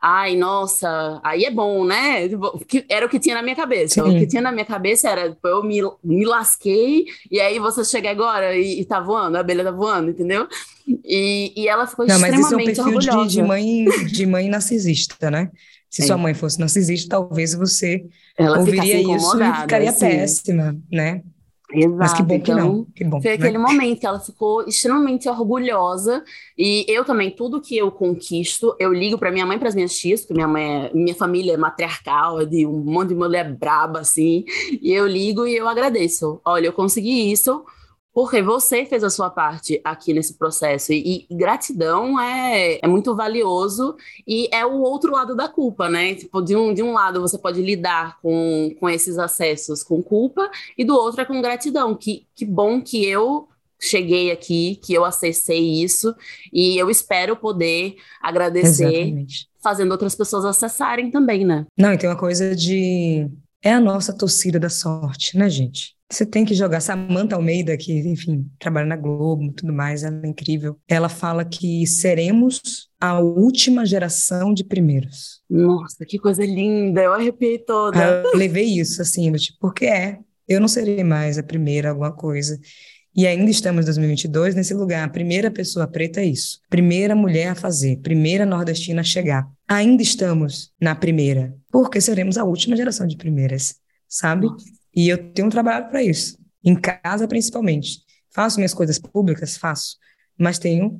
[0.01, 2.27] ai, nossa, aí é bom, né?
[2.27, 2.59] Tipo,
[2.89, 3.93] era o que tinha na minha cabeça.
[3.93, 4.01] Sim.
[4.01, 7.85] O que tinha na minha cabeça era, tipo, eu me, me lasquei, e aí você
[7.85, 10.47] chega agora e, e tá voando, a abelha tá voando, entendeu?
[11.05, 14.25] E, e ela ficou Não, extremamente mas isso é um perfil de, de, mãe, de
[14.25, 15.51] mãe narcisista, né?
[15.87, 16.05] Se é.
[16.05, 18.05] sua mãe fosse narcisista, talvez você
[18.37, 19.99] ela ouviria isso e ficaria assim.
[19.99, 21.21] péssima, né?
[21.73, 21.95] Exato.
[21.97, 22.85] Mas que bom então, que não.
[22.95, 23.35] Que bom, foi né?
[23.35, 26.23] aquele momento que ela ficou extremamente orgulhosa.
[26.57, 29.75] E eu também, tudo que eu conquisto, eu ligo para minha mãe e para as
[29.75, 33.15] minhas tias, porque minha mãe é, minha família é matriarcal, é de um monte de
[33.15, 34.45] mulher braba, assim.
[34.81, 36.41] E eu ligo e eu agradeço.
[36.45, 37.63] Olha, eu consegui isso
[38.13, 40.91] porque você fez a sua parte aqui nesse processo.
[40.91, 43.95] E, e, gratidão é, é muito valioso
[44.27, 46.15] e é o outro lado da culpa, né?
[46.15, 50.49] Tipo, de um, de um lado você pode lidar com, com esses acessos com culpa,
[50.77, 51.95] e do outro é com gratidão.
[51.95, 53.47] Que, que bom que eu
[53.79, 56.13] cheguei aqui, que eu acessei isso,
[56.53, 59.49] e eu espero poder agradecer, Exatamente.
[59.63, 61.65] fazendo outras pessoas acessarem também, né?
[61.77, 63.27] Não, e tem uma coisa de.
[63.63, 65.95] É a nossa torcida da sorte, né, gente?
[66.11, 66.81] Você tem que jogar.
[66.81, 70.77] Samantha Almeida, que, enfim, trabalha na Globo e tudo mais, ela é incrível.
[70.87, 75.41] Ela fala que seremos a última geração de primeiros.
[75.49, 77.01] Nossa, que coisa linda!
[77.01, 77.97] Eu arrepiei toda.
[77.97, 80.19] Eu levei isso, assim, tipo, porque é.
[80.47, 82.59] Eu não serei mais a primeira alguma coisa.
[83.15, 85.05] E ainda estamos em 2022 nesse lugar.
[85.05, 86.59] A primeira pessoa preta é isso.
[86.69, 87.97] Primeira mulher a fazer.
[87.97, 89.49] Primeira nordestina a chegar.
[89.67, 91.55] Ainda estamos na primeira.
[91.71, 93.75] Porque seremos a última geração de primeiras,
[94.07, 94.47] sabe?
[94.47, 94.80] Nossa.
[94.95, 97.99] E eu tenho trabalhado para isso, em casa principalmente.
[98.33, 99.97] Faço minhas coisas públicas, faço,
[100.37, 100.99] mas tenho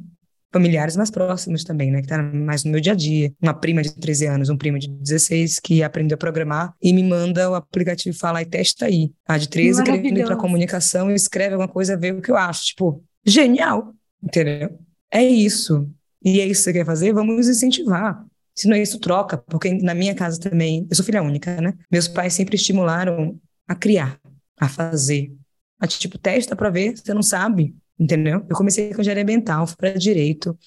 [0.52, 3.34] familiares mais próximos também, né, que tá mais no meu dia a dia.
[3.42, 7.04] Uma prima de 13 anos, um primo de 16 que aprendeu a programar e me
[7.04, 9.12] manda o aplicativo fala e testa aí.
[9.26, 12.36] A de 13 querendo ir para comunicação e escreve alguma coisa, vê o que eu
[12.36, 14.78] acho, tipo, genial, entendeu?
[15.10, 15.90] É isso.
[16.24, 17.14] E é isso que você quer fazer?
[17.14, 18.24] Vamos incentivar.
[18.54, 21.74] Se não é isso, troca, porque na minha casa também, eu sou filha única, né?
[21.90, 24.20] Meus pais sempre estimularam a criar,
[24.60, 25.34] a fazer.
[25.80, 28.46] A tipo, testa para ver, você não sabe, entendeu?
[28.50, 30.58] Eu comecei com engenharia ambiental, fui para direito,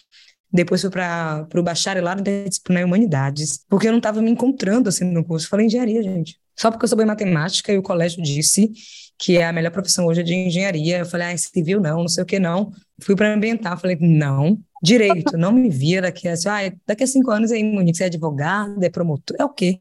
[0.52, 4.88] depois fui para o bacharelado em disciplina em humanidades, porque eu não estava me encontrando
[4.88, 5.48] assim no curso.
[5.48, 6.38] Falei engenharia, gente.
[6.56, 8.70] Só porque eu sou boa em matemática e o colégio disse
[9.18, 10.98] que é a melhor profissão hoje é de engenharia.
[10.98, 12.70] Eu falei, ah, civil não, não sei o que não.
[13.02, 14.56] Fui para ambiental, falei, não.
[14.82, 18.06] Direito, não me via daqui a, ah, daqui a cinco anos aí, Monique, você é
[18.06, 19.80] advogado, é promotor, é o quê?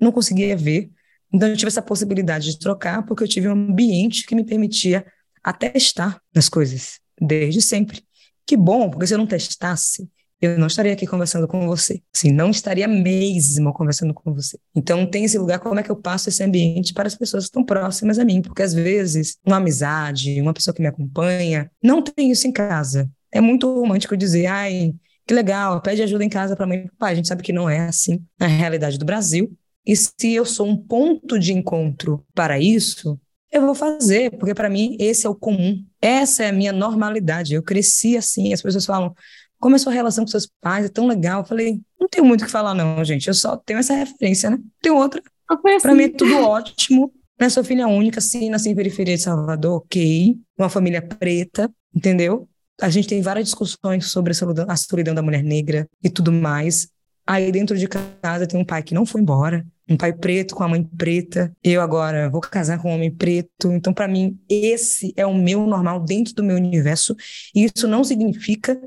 [0.00, 0.90] Não conseguia ver.
[1.32, 5.04] Então, eu tive essa possibilidade de trocar porque eu tive um ambiente que me permitia
[5.42, 8.02] atestar as coisas, desde sempre.
[8.46, 10.08] Que bom, porque se eu não testasse,
[10.40, 12.00] eu não estaria aqui conversando com você.
[12.14, 14.58] Assim, não estaria mesmo conversando com você.
[14.74, 17.48] Então, tem esse lugar, como é que eu passo esse ambiente para as pessoas que
[17.48, 18.40] estão próximas a mim?
[18.40, 23.10] Porque, às vezes, uma amizade, uma pessoa que me acompanha, não tem isso em casa.
[23.32, 24.94] É muito romântico dizer, ai,
[25.26, 27.12] que legal, pede ajuda em casa para mãe e pai.
[27.12, 29.54] A gente sabe que não é assim na realidade do Brasil.
[29.88, 33.18] E se eu sou um ponto de encontro para isso,
[33.50, 35.82] eu vou fazer, porque para mim esse é o comum.
[35.98, 37.54] Essa é a minha normalidade.
[37.54, 39.14] Eu cresci assim, as pessoas falam:
[39.58, 40.84] como é a sua relação com seus pais?
[40.84, 41.40] É tão legal.
[41.40, 43.28] Eu falei: não tenho muito o que falar, não, gente.
[43.28, 44.58] Eu só tenho essa referência, né?
[44.82, 45.22] Tem outra.
[45.48, 45.80] Assim.
[45.80, 47.10] Para mim é tudo ótimo.
[47.40, 47.48] Né?
[47.48, 50.36] Sou filha única, sim, nasci em periferia de Salvador, ok.
[50.58, 52.46] Uma família preta, entendeu?
[52.78, 56.30] A gente tem várias discussões sobre a solidão, a solidão da mulher negra e tudo
[56.30, 56.88] mais.
[57.26, 60.62] Aí dentro de casa tem um pai que não foi embora, um pai preto com
[60.62, 61.52] a mãe preta.
[61.62, 63.72] Eu agora vou casar com um homem preto.
[63.72, 67.16] Então, para mim, esse é o meu normal dentro do meu universo.
[67.54, 68.78] E isso não significa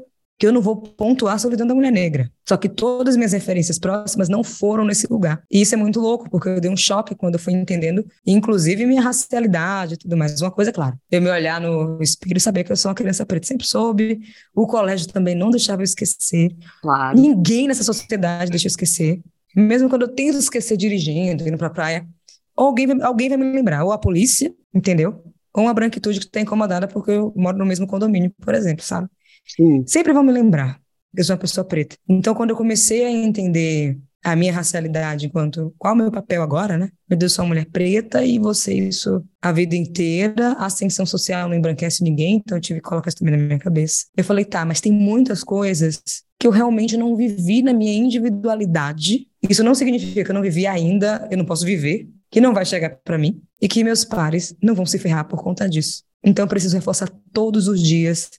[0.41, 2.31] que eu não vou pontuar a solidão da mulher negra.
[2.49, 5.43] Só que todas as minhas referências próximas não foram nesse lugar.
[5.51, 8.83] E isso é muito louco, porque eu dei um choque quando eu fui entendendo, inclusive
[8.87, 10.41] minha racialidade e tudo mais.
[10.41, 13.23] Uma coisa, claro, eu me olhar no espelho e saber que eu sou uma criança
[13.23, 14.19] preta, sempre soube.
[14.55, 16.49] O colégio também não deixava eu esquecer.
[16.81, 17.19] Claro.
[17.19, 19.21] Ninguém nessa sociedade deixa eu esquecer.
[19.55, 22.07] Mesmo quando eu tento esquecer dirigindo, indo pra praia,
[22.55, 23.83] alguém, alguém vai me lembrar.
[23.83, 25.23] Ou a polícia, entendeu?
[25.53, 29.07] Ou uma branquitude que está incomodada porque eu moro no mesmo condomínio, por exemplo, sabe?
[29.45, 29.83] Sim.
[29.85, 30.79] Sempre vão me lembrar
[31.13, 31.97] que eu sou uma pessoa preta.
[32.07, 36.43] Então, quando eu comecei a entender a minha racialidade enquanto qual é o meu papel
[36.43, 36.89] agora, né?
[37.09, 40.51] Meu Deus, sou uma mulher preta e você isso a vida inteira.
[40.53, 43.59] A ascensão social não embranquece ninguém, então eu tive que colocar isso também na minha
[43.59, 44.05] cabeça.
[44.15, 46.01] Eu falei, tá, mas tem muitas coisas
[46.39, 49.27] que eu realmente não vivi na minha individualidade.
[49.49, 52.65] Isso não significa que eu não vivi ainda, eu não posso viver, que não vai
[52.65, 56.03] chegar para mim e que meus pares não vão se ferrar por conta disso.
[56.23, 58.29] Então eu preciso reforçar todos os dias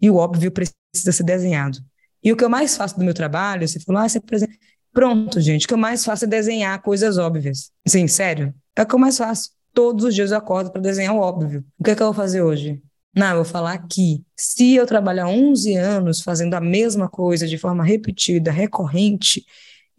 [0.00, 1.78] e o óbvio precisa ser desenhado.
[2.22, 4.52] E o que eu mais faço do meu trabalho, você falou, ah, você apresenta.
[4.92, 7.70] Pronto, gente, o que eu mais faço é desenhar coisas óbvias.
[7.86, 8.54] Sim, sério.
[8.76, 9.50] É o que eu mais faço.
[9.72, 11.64] Todos os dias eu acordo para desenhar o óbvio.
[11.78, 12.82] O que é que eu vou fazer hoje?
[13.14, 17.56] Não, eu vou falar que se eu trabalhar 11 anos fazendo a mesma coisa de
[17.56, 19.44] forma repetida, recorrente,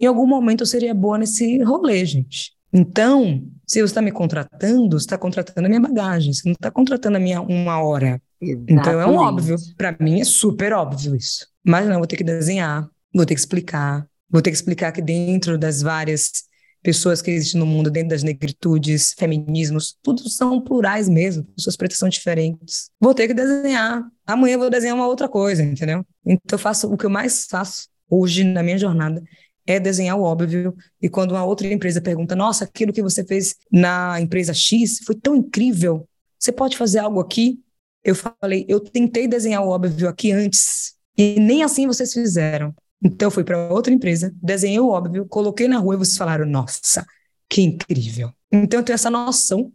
[0.01, 2.51] em algum momento eu seria boa nesse rolê, gente.
[2.73, 6.71] Então, se você está me contratando, você está contratando a minha bagagem, você não está
[6.71, 8.21] contratando a minha uma hora.
[8.41, 8.73] Exatamente.
[8.73, 9.55] Então é um óbvio.
[9.77, 11.47] Para mim é super óbvio isso.
[11.63, 15.01] Mas não, vou ter que desenhar, vou ter que explicar, vou ter que explicar que
[15.01, 16.49] dentro das várias
[16.81, 21.99] pessoas que existem no mundo, dentro das negritudes, feminismos, tudo são plurais mesmo, pessoas pretas
[21.99, 22.89] são diferentes.
[22.99, 24.03] Vou ter que desenhar.
[24.25, 26.03] Amanhã eu vou desenhar uma outra coisa, entendeu?
[26.25, 29.21] Então eu faço o que eu mais faço hoje na minha jornada
[29.65, 30.76] é desenhar o óbvio.
[31.02, 35.15] E quando uma outra empresa pergunta, nossa, aquilo que você fez na empresa X foi
[35.15, 37.60] tão incrível, você pode fazer algo aqui?
[38.04, 42.74] Eu falei, eu tentei desenhar o óbvio aqui antes, e nem assim vocês fizeram.
[43.04, 46.45] Então eu fui para outra empresa, desenhei o óbvio, coloquei na rua e vocês falaram,
[46.45, 47.06] nossa,
[47.50, 48.32] que incrível.
[48.52, 49.71] Então eu tenho essa noção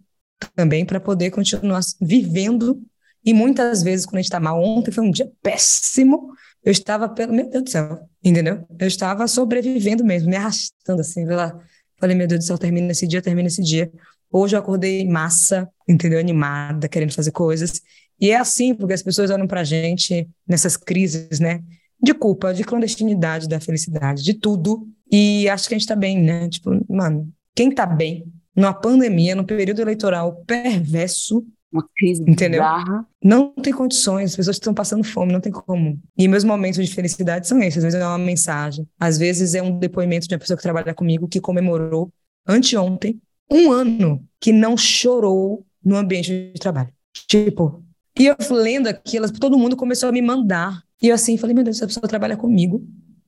[0.55, 2.81] também para poder continuar vivendo.
[3.25, 6.33] E muitas vezes, quando a gente está mal, ontem foi um dia péssimo,
[6.66, 8.66] eu estava, pelo meu Deus do céu, entendeu?
[8.76, 11.57] Eu estava sobrevivendo mesmo, me arrastando assim, lá.
[11.96, 13.88] Falei, meu Deus do céu, termina esse dia, termina esse dia.
[14.33, 16.18] Hoje eu acordei massa, entendeu?
[16.18, 17.81] Animada, querendo fazer coisas.
[18.20, 21.62] E é assim, porque as pessoas olham pra gente nessas crises, né?
[22.02, 24.88] De culpa, de clandestinidade, da felicidade, de tudo.
[25.11, 26.48] E acho que a gente tá bem, né?
[26.48, 28.26] Tipo, mano, quem tá bem
[28.57, 32.62] numa pandemia, num período eleitoral perverso, uma crise Entendeu?
[32.62, 33.06] bizarra.
[33.22, 36.00] Não tem condições, as pessoas estão passando fome, não tem como.
[36.16, 37.78] E meus momentos de felicidade são esses.
[37.78, 40.94] Às vezes é uma mensagem, às vezes é um depoimento de uma pessoa que trabalha
[40.94, 42.10] comigo que comemorou
[42.46, 46.92] anteontem um ano que não chorou no ambiente de trabalho.
[47.28, 47.82] Tipo,
[48.18, 50.82] e eu lendo aquilo, todo mundo começou a me mandar.
[51.00, 52.86] E eu assim, falei, meu Deus, essa pessoa trabalha comigo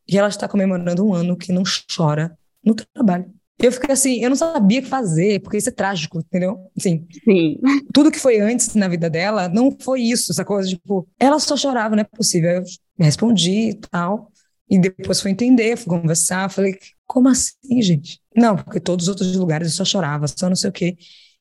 [0.08, 1.62] e ela está comemorando um ano que não
[1.94, 3.30] chora no trabalho.
[3.61, 6.59] Eu fiquei assim, eu não sabia o que fazer, porque isso é trágico, entendeu?
[6.77, 7.59] Assim, Sim.
[7.92, 11.57] tudo que foi antes na vida dela não foi isso, essa coisa, tipo, ela só
[11.57, 12.51] chorava, não é possível.
[12.51, 12.62] Eu
[12.99, 14.31] respondi e tal,
[14.71, 18.21] e depois fui entender, fui conversar, falei, como assim, gente?
[18.37, 20.97] Não, porque todos os outros lugares eu só chorava, só não sei o quê.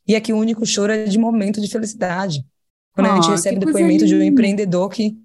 [0.07, 2.43] E aqui o único choro é de momento de felicidade.
[2.93, 5.15] Quando a gente Ah, recebe depoimento de um empreendedor que.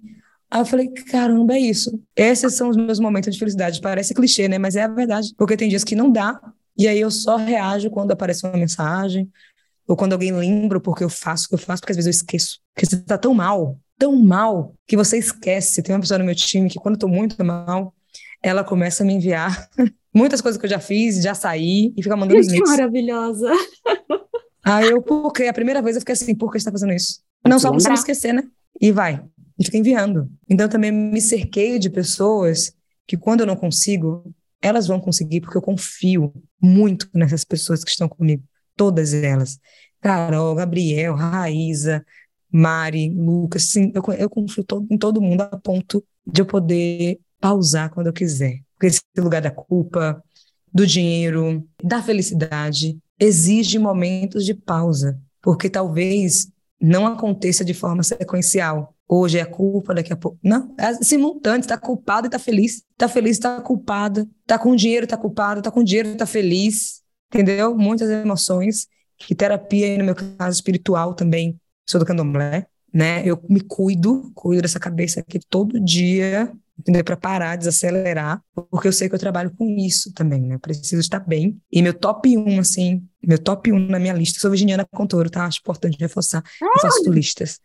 [0.51, 1.99] Aí eu falei, caramba, é isso.
[2.15, 3.81] Esses são os meus momentos de felicidade.
[3.81, 4.59] Parece clichê, né?
[4.59, 5.33] Mas é a verdade.
[5.37, 6.39] Porque tem dias que não dá,
[6.77, 9.29] e aí eu só reajo quando aparece uma mensagem,
[9.87, 12.17] ou quando alguém lembra porque eu faço o que eu faço, porque às vezes eu
[12.17, 12.59] esqueço.
[12.73, 15.83] Porque você tá tão mal, tão mal, que você esquece.
[15.83, 17.93] Tem uma pessoa no meu time que, quando eu tô muito mal,
[18.41, 19.69] ela começa a me enviar
[20.13, 22.69] muitas coisas que eu já fiz, já saí, e fica mandando os Que links.
[22.69, 23.51] maravilhosa.
[24.65, 27.21] Aí eu, porque a primeira vez eu fiquei assim, por que você tá fazendo isso?
[27.45, 28.43] Não só pra você não esquecer, né?
[28.79, 29.21] E vai.
[29.59, 30.29] E fica enviando.
[30.49, 32.73] Então eu também me cerquei de pessoas
[33.05, 34.33] que quando eu não consigo,
[34.63, 38.43] elas vão conseguir, porque eu confio muito nessas pessoas que estão comigo.
[38.75, 39.59] Todas elas.
[40.01, 42.03] Carol, Gabriel, Raíza,
[42.49, 47.19] Mari, Lucas, sim, eu, eu confio todo, em todo mundo a ponto de eu poder
[47.39, 48.59] pausar quando eu quiser.
[48.73, 50.23] Porque esse lugar da culpa,
[50.73, 56.47] do dinheiro, da felicidade, exige momentos de pausa, porque talvez
[56.79, 58.95] não aconteça de forma sequencial.
[59.15, 60.39] Hoje é a culpa, daqui a pouco.
[60.43, 62.81] Não, é simultâneo, está culpado e está feliz.
[62.93, 64.27] Está feliz, está culpada.
[64.41, 65.59] Está com dinheiro, está culpado.
[65.59, 67.03] Está com dinheiro, está feliz.
[67.31, 67.77] Entendeu?
[67.77, 68.87] Muitas emoções.
[69.19, 73.21] Que terapia, no meu caso espiritual também, sou do candomblé, né?
[73.23, 77.03] Eu me cuido, cuido dessa cabeça aqui todo dia, entendeu?
[77.03, 80.55] Para parar, desacelerar, porque eu sei que eu trabalho com isso também, né?
[80.55, 81.61] Eu preciso estar bem.
[81.71, 85.45] E meu top 1, assim, meu top 1 na minha lista, sou virginiana Contoro, tá?
[85.45, 86.43] Acho importante reforçar.
[86.59, 87.59] Eu faço listas.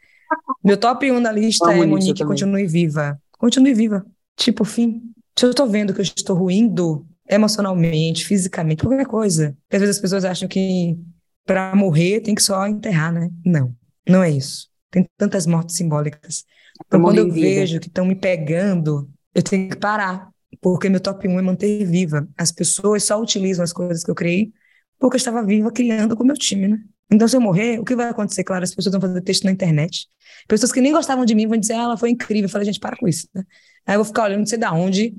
[0.62, 3.20] Meu top 1 na lista é Monique, continue viva.
[3.32, 4.04] Continue viva.
[4.36, 5.02] Tipo, fim.
[5.38, 9.56] Se eu tô vendo que eu estou ruindo emocionalmente, fisicamente, qualquer coisa.
[9.62, 10.98] Porque às vezes as pessoas acham que
[11.44, 13.30] para morrer tem que só enterrar, né?
[13.44, 13.74] Não,
[14.08, 14.68] não é isso.
[14.90, 16.44] Tem tantas mortes simbólicas.
[16.86, 20.28] Então, quando eu vejo que estão me pegando, eu tenho que parar.
[20.60, 22.26] Porque meu top 1 é manter viva.
[22.36, 24.52] As pessoas só utilizam as coisas que eu criei
[24.98, 26.78] porque eu estava viva criando com o meu time, né?
[27.10, 28.44] Então, se eu morrer, o que vai acontecer?
[28.44, 30.06] Claro, as pessoas vão fazer texto na internet.
[30.46, 32.44] Pessoas que nem gostavam de mim vão dizer, ah, ela foi incrível.
[32.44, 33.28] Eu falei, gente, para com isso.
[33.34, 33.44] Né?
[33.86, 35.14] Aí eu vou ficar olhando, não sei de onde,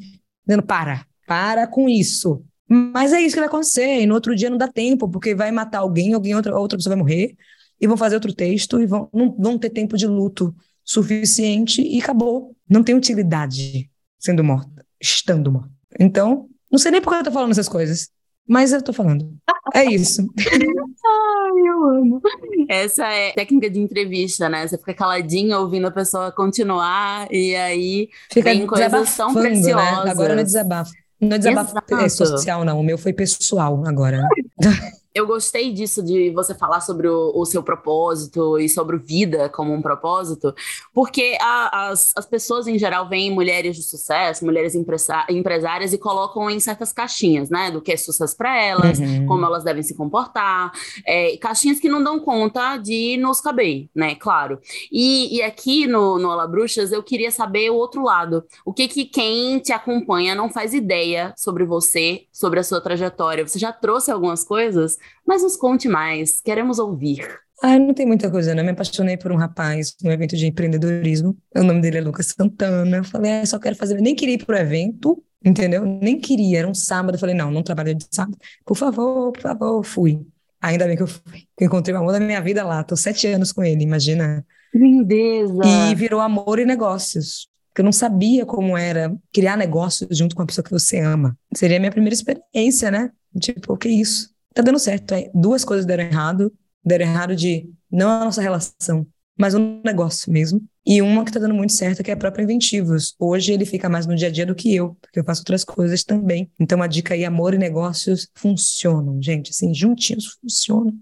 [0.45, 2.43] dizendo, para, para com isso.
[2.67, 4.01] Mas é isso que vai acontecer.
[4.01, 6.95] E no outro dia não dá tempo, porque vai matar alguém, alguém outra, outra pessoa
[6.95, 7.35] vai morrer,
[7.81, 11.99] e vão fazer outro texto, e vão, não vão ter tempo de luto suficiente, e
[11.99, 12.55] acabou.
[12.69, 15.71] Não tem utilidade sendo morta, estando morta.
[15.99, 18.09] Então, não sei nem por que eu tô falando essas coisas,
[18.49, 19.31] mas eu tô falando.
[19.75, 20.27] É isso.
[20.39, 22.21] Ai, eu amo.
[22.67, 24.67] Essa é técnica de entrevista, né?
[24.67, 30.05] Você fica caladinho ouvindo a pessoa continuar e aí fica vem coisas tão preciosas.
[30.05, 30.11] Né?
[30.11, 30.91] Agora no desabafo.
[31.21, 32.79] Não é desabafo é social, não.
[32.79, 34.27] O meu foi pessoal agora.
[35.13, 39.73] Eu gostei disso de você falar sobre o, o, seu propósito e sobre vida como
[39.73, 40.53] um propósito,
[40.93, 46.47] porque a, as, as pessoas em geral veem mulheres de sucesso, mulheres empresárias e colocam
[46.47, 47.71] em certas caixinhas, né?
[47.71, 49.25] Do que é sucesso para elas, uhum.
[49.25, 50.71] como elas devem se comportar,
[51.05, 54.13] é, caixinhas que não dão conta de nos caber, né?
[54.13, 54.59] Claro.
[54.91, 58.43] E, e aqui no, no Olá Bruxas eu queria saber o outro lado.
[58.63, 63.47] O que que quem te acompanha não faz ideia sobre você, sobre a sua trajetória?
[63.47, 64.98] Você já trouxe algumas coisas?
[65.25, 67.27] Mas nos conte mais, queremos ouvir.
[67.61, 68.63] Ah, não tem muita coisa, né?
[68.63, 71.37] Me apaixonei por um rapaz no evento de empreendedorismo.
[71.55, 72.97] O nome dele é Lucas Santana.
[72.97, 73.99] Eu falei, ah, só quero fazer.
[73.99, 75.85] Nem queria ir pro evento, entendeu?
[75.85, 76.59] Nem queria.
[76.59, 77.15] Era um sábado.
[77.15, 78.37] Eu falei, não, não trabalho de sábado.
[78.65, 80.25] Por favor, por favor, fui.
[80.61, 81.43] Ainda bem que eu fui.
[81.59, 82.81] Eu encontrei o amor da minha vida lá.
[82.83, 84.45] Tô sete anos com ele, imagina.
[84.73, 85.61] Lindeza!
[85.65, 87.49] E virou amor e negócios.
[87.69, 91.37] Porque eu não sabia como era criar negócios junto com a pessoa que você ama.
[91.53, 93.11] Seria a minha primeira experiência, né?
[93.39, 94.29] Tipo, o que é isso?
[94.59, 95.13] Tá dando certo.
[95.13, 96.53] É, duas coisas deram errado.
[96.83, 100.61] Deram errado de não a nossa relação, mas o um negócio mesmo.
[100.85, 103.15] E uma que tá dando muito certo, que é a própria Inventivos.
[103.19, 105.63] Hoje ele fica mais no dia a dia do que eu, porque eu faço outras
[105.63, 106.49] coisas também.
[106.59, 109.51] Então a dica aí, amor e negócios funcionam, gente.
[109.51, 110.93] Assim, juntinhos funcionam.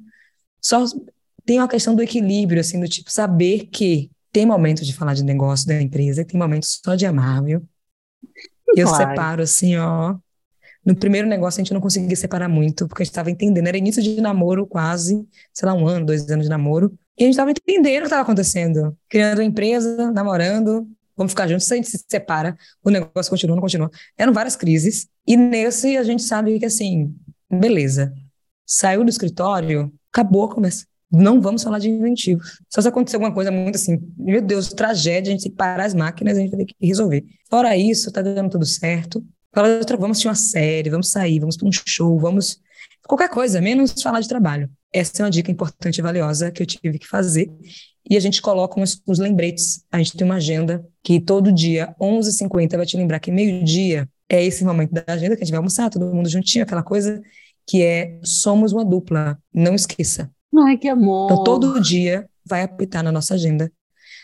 [0.62, 0.84] Só
[1.46, 5.24] tem uma questão do equilíbrio, assim, do tipo, saber que tem momentos de falar de
[5.24, 7.64] negócio da empresa e tem momentos só de amar, viu?
[8.76, 9.10] Eu claro.
[9.10, 10.18] separo assim, ó,
[10.88, 13.68] no primeiro negócio a gente não conseguia separar muito, porque a gente estava entendendo.
[13.68, 16.98] Era início de namoro quase, sei lá, um ano, dois anos de namoro.
[17.18, 18.98] E a gente estava entendendo o que estava acontecendo.
[19.10, 21.68] Criando empresa, namorando, vamos ficar juntos.
[21.68, 23.92] Se a gente se separa, o negócio continua, não continua.
[24.18, 25.10] Eram várias crises.
[25.28, 27.14] E nesse a gente sabe que, assim,
[27.52, 28.14] beleza.
[28.66, 30.86] Saiu do escritório, acabou a conversa.
[31.12, 32.62] Não vamos falar de inventivos.
[32.70, 35.84] Só se acontecer alguma coisa muito assim, meu Deus, tragédia, a gente tem que parar
[35.84, 37.26] as máquinas, a gente ter que resolver.
[37.50, 39.22] Fora isso, tá dando tudo certo.
[39.58, 42.60] Fala outra, vamos assistir uma série, vamos sair, vamos para um show, vamos.
[43.08, 44.70] Qualquer coisa, menos falar de trabalho.
[44.94, 47.52] Essa é uma dica importante e valiosa que eu tive que fazer.
[48.08, 49.84] E a gente coloca uns, uns lembretes.
[49.92, 54.46] A gente tem uma agenda que todo dia, 11h50, vai te lembrar que meio-dia é
[54.46, 57.20] esse momento da agenda que a gente vai almoçar, todo mundo juntinho, aquela coisa
[57.66, 59.40] que é somos uma dupla.
[59.52, 60.30] Não esqueça.
[60.56, 61.32] Ai, que amor!
[61.32, 63.72] Então, todo dia vai apitar na nossa agenda,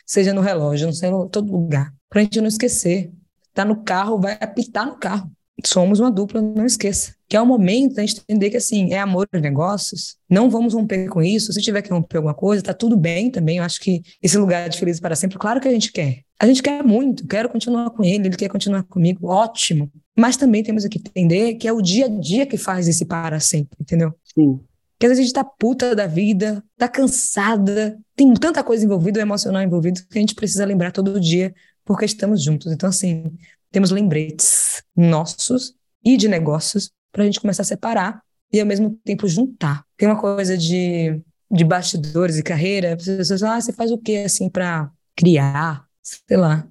[0.05, 3.11] seja no relógio, sei, em todo lugar, para a gente não esquecer
[3.53, 5.31] tá no carro, vai apitar no carro.
[5.65, 7.13] Somos uma dupla, não esqueça.
[7.29, 10.73] Que é o momento da gente entender que, assim, é amor aos negócios, não vamos
[10.73, 11.53] romper com isso.
[11.53, 13.57] Se tiver que romper alguma coisa, tá tudo bem também.
[13.57, 16.21] Eu acho que esse lugar de feliz para sempre, claro que a gente quer.
[16.39, 19.89] A gente quer muito, quero continuar com ele, ele quer continuar comigo, ótimo.
[20.17, 23.39] Mas também temos que entender que é o dia a dia que faz esse para
[23.39, 24.13] sempre, entendeu?
[24.35, 24.59] Sim.
[24.93, 29.19] Porque às vezes a gente tá puta da vida, tá cansada, tem tanta coisa envolvida,
[29.19, 31.53] o emocional envolvido, que a gente precisa lembrar todo dia
[31.85, 32.71] porque estamos juntos.
[32.71, 33.37] Então, assim,
[33.71, 38.99] temos lembretes nossos e de negócios para a gente começar a separar e ao mesmo
[39.03, 39.83] tempo juntar.
[39.97, 43.97] Tem uma coisa de, de bastidores e carreira, as pessoas falam, ah, você faz o
[43.97, 45.85] quê assim para criar?
[46.01, 46.67] Sei lá.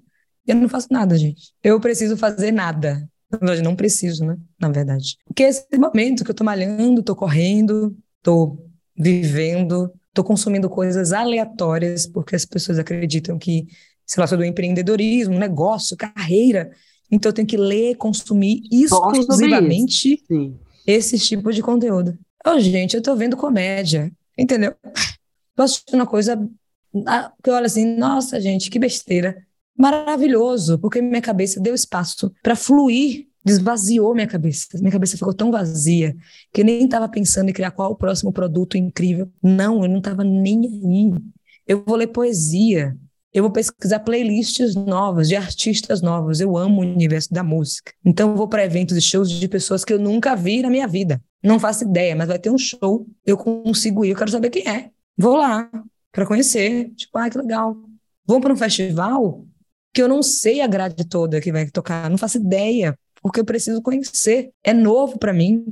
[0.46, 1.52] Eu não faço nada, gente.
[1.62, 3.08] Eu preciso fazer nada.
[3.30, 4.36] Na verdade, não preciso, né?
[4.60, 5.16] Na verdade.
[5.24, 8.58] Porque esse momento que eu tô malhando, tô correndo, tô
[8.96, 13.66] vivendo, tô consumindo coisas aleatórias, porque as pessoas acreditam que
[14.12, 16.70] sei lá, sobre empreendedorismo, negócio, carreira.
[17.10, 20.22] Então eu tenho que ler, consumir exclusivamente
[20.86, 22.18] esse tipo de conteúdo.
[22.46, 24.74] Oh, gente, eu tô vendo comédia, entendeu?
[25.56, 26.38] Posso assistir uma coisa
[27.06, 29.42] ah, que eu olho assim, nossa, gente, que besteira.
[29.78, 34.76] Maravilhoso, porque minha cabeça deu espaço para fluir, desvaziou minha cabeça.
[34.78, 36.14] Minha cabeça ficou tão vazia
[36.52, 39.30] que eu nem estava pensando em criar qual o próximo produto incrível.
[39.42, 41.22] Não, eu não estava nem aí.
[41.66, 42.94] Eu vou ler poesia,
[43.32, 46.38] Eu vou pesquisar playlists novas, de artistas novos.
[46.38, 47.92] Eu amo o universo da música.
[48.04, 50.86] Então, eu vou para eventos e shows de pessoas que eu nunca vi na minha
[50.86, 51.22] vida.
[51.42, 53.06] Não faço ideia, mas vai ter um show.
[53.24, 54.90] Eu consigo ir, eu quero saber quem é.
[55.16, 55.70] Vou lá
[56.12, 56.90] para conhecer.
[56.94, 57.74] Tipo, ah, que legal.
[58.26, 59.46] Vou para um festival
[59.94, 62.10] que eu não sei a grade toda que vai tocar.
[62.10, 64.50] Não faço ideia, porque eu preciso conhecer.
[64.62, 65.64] É novo para mim.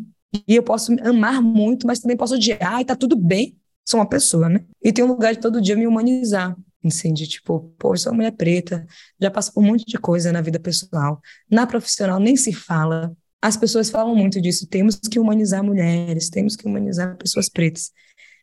[0.49, 3.55] E eu posso amar muito, mas também posso odiar e tá tudo bem.
[3.87, 4.65] Sou uma pessoa, né?
[4.83, 8.87] E tem um lugar de todo dia me humanizar assim, tipo, pô, sou mulher preta,
[9.20, 11.20] já passo por um monte de coisa na vida pessoal.
[11.51, 13.14] Na profissional nem se fala.
[13.43, 17.91] As pessoas falam muito disso, temos que humanizar mulheres, temos que humanizar pessoas pretas.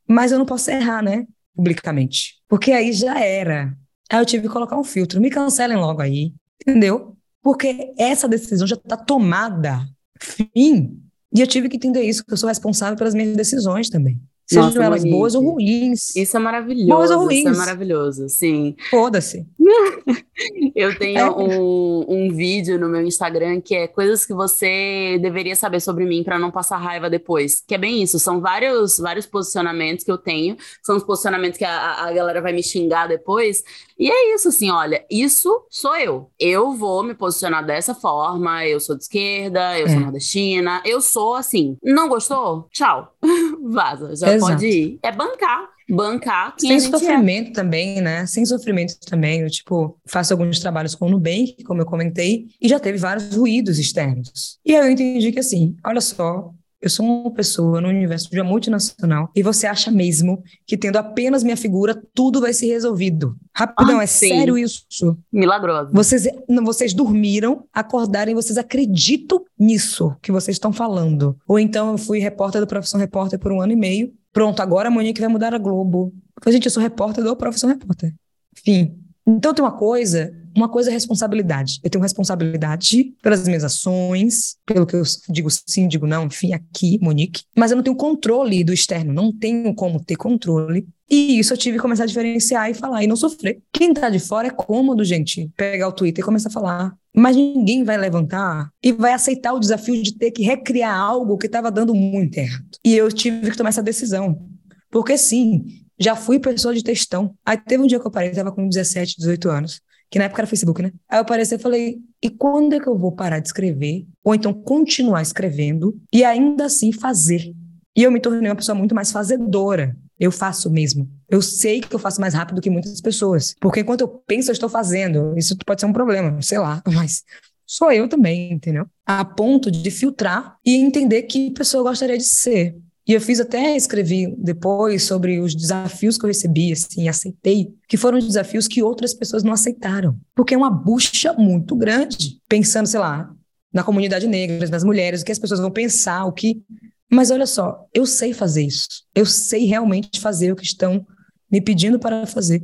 [0.07, 1.25] Mas eu não posso errar, né,
[1.55, 2.35] publicamente.
[2.47, 3.77] Porque aí já era.
[4.09, 7.17] Aí eu tive que colocar um filtro, me cancelem logo aí, entendeu?
[7.41, 9.87] Porque essa decisão já está tomada.
[10.19, 11.01] Fim.
[11.33, 14.19] E eu tive que entender isso, que eu sou responsável pelas minhas decisões também.
[14.47, 15.17] Sejam Nossa, elas Monique.
[15.17, 16.15] boas ou ruins.
[16.15, 16.87] Isso é maravilhoso.
[16.87, 17.39] Boas ou ruins.
[17.39, 18.75] Isso é maravilhoso, sim.
[18.89, 19.45] Foda-se.
[20.73, 21.29] Eu tenho é.
[21.29, 26.23] um, um vídeo no meu Instagram que é coisas que você deveria saber sobre mim
[26.23, 27.61] para não passar raiva depois.
[27.67, 28.19] Que é bem isso.
[28.19, 30.55] São vários, vários posicionamentos que eu tenho.
[30.81, 33.63] São os posicionamentos que a, a galera vai me xingar depois.
[33.99, 36.29] E é isso, assim, olha, isso sou eu.
[36.39, 38.65] Eu vou me posicionar dessa forma.
[38.65, 39.89] Eu sou de esquerda, eu é.
[39.89, 40.81] sou nordestina.
[40.85, 41.77] Eu sou assim.
[41.83, 42.67] Não gostou?
[42.71, 43.13] Tchau.
[43.61, 44.15] Vaza.
[44.15, 44.53] Já Exato.
[44.53, 44.99] pode ir.
[45.03, 47.53] É bancar bancar Sem sofrimento é.
[47.53, 48.25] também, né?
[48.25, 49.41] Sem sofrimento também.
[49.41, 53.35] Eu, tipo, faço alguns trabalhos com o Nubank, como eu comentei, e já teve vários
[53.35, 54.59] ruídos externos.
[54.65, 56.51] E aí eu entendi que, assim, olha só,
[56.81, 60.97] eu sou uma pessoa no universo de uma multinacional e você acha mesmo que tendo
[60.97, 63.35] apenas minha figura, tudo vai ser resolvido.
[63.55, 64.29] Rapidão, ah, é sim.
[64.29, 64.85] sério isso?
[65.31, 65.91] Milagroso.
[65.91, 66.27] Vocês,
[66.63, 71.37] vocês dormiram, acordaram e vocês acreditam nisso que vocês estão falando.
[71.47, 74.87] Ou então eu fui repórter da Profissão Repórter por um ano e meio Pronto, agora
[74.87, 76.13] a Monique vai mudar a Globo.
[76.13, 78.13] Eu falei, gente, eu sou repórter do Profissão Repórter.
[78.55, 78.95] Enfim.
[79.25, 81.79] Então tem uma coisa, uma coisa é responsabilidade.
[81.83, 86.97] Eu tenho responsabilidade pelas minhas ações, pelo que eu digo sim, digo não, enfim, aqui,
[86.99, 87.43] Monique.
[87.55, 90.87] Mas eu não tenho controle do externo, não tenho como ter controle.
[91.09, 93.61] E isso eu tive que começar a diferenciar e falar e não sofrer.
[93.71, 96.93] Quem tá de fora é cômodo, gente, pegar o Twitter e começar a falar.
[97.15, 101.45] Mas ninguém vai levantar e vai aceitar o desafio de ter que recriar algo que
[101.45, 102.65] estava dando muito errado.
[102.83, 104.41] E eu tive que tomar essa decisão.
[104.89, 105.65] Porque sim,
[105.99, 107.33] já fui pessoa de textão.
[107.45, 110.41] Aí teve um dia que eu parei, estava com 17, 18 anos, que na época
[110.41, 110.91] era Facebook, né?
[111.09, 114.05] Aí eu apareci e falei, e quando é que eu vou parar de escrever?
[114.23, 117.53] Ou então continuar escrevendo e ainda assim fazer?
[117.95, 119.97] E eu me tornei uma pessoa muito mais fazedora.
[120.19, 121.09] Eu faço mesmo.
[121.29, 123.55] Eu sei que eu faço mais rápido que muitas pessoas.
[123.59, 125.37] Porque enquanto eu penso, eu estou fazendo.
[125.37, 127.23] Isso pode ser um problema, sei lá, mas
[127.65, 128.87] sou eu também, entendeu?
[129.05, 132.75] A ponto de filtrar e entender que pessoa eu gostaria de ser.
[133.07, 137.95] E eu fiz até, escrevi depois sobre os desafios que eu recebi, assim, aceitei, que
[137.95, 140.19] foram desafios que outras pessoas não aceitaram.
[140.35, 142.41] Porque é uma bucha muito grande.
[142.49, 143.33] Pensando, sei lá,
[143.71, 146.61] na comunidade negra, nas mulheres, o que as pessoas vão pensar, o que
[147.09, 149.05] mas olha só, eu sei fazer isso.
[149.15, 151.05] Eu sei realmente fazer o que estão
[151.49, 152.61] me pedindo para fazer.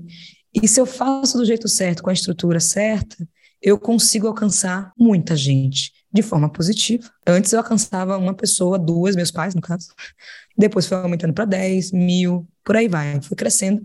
[0.53, 3.15] E se eu faço do jeito certo, com a estrutura certa,
[3.61, 7.09] eu consigo alcançar muita gente de forma positiva.
[7.25, 9.87] Antes eu alcançava uma pessoa, duas, meus pais, no caso.
[10.57, 13.19] Depois foi aumentando para 10, mil, por aí vai.
[13.21, 13.83] Foi crescendo.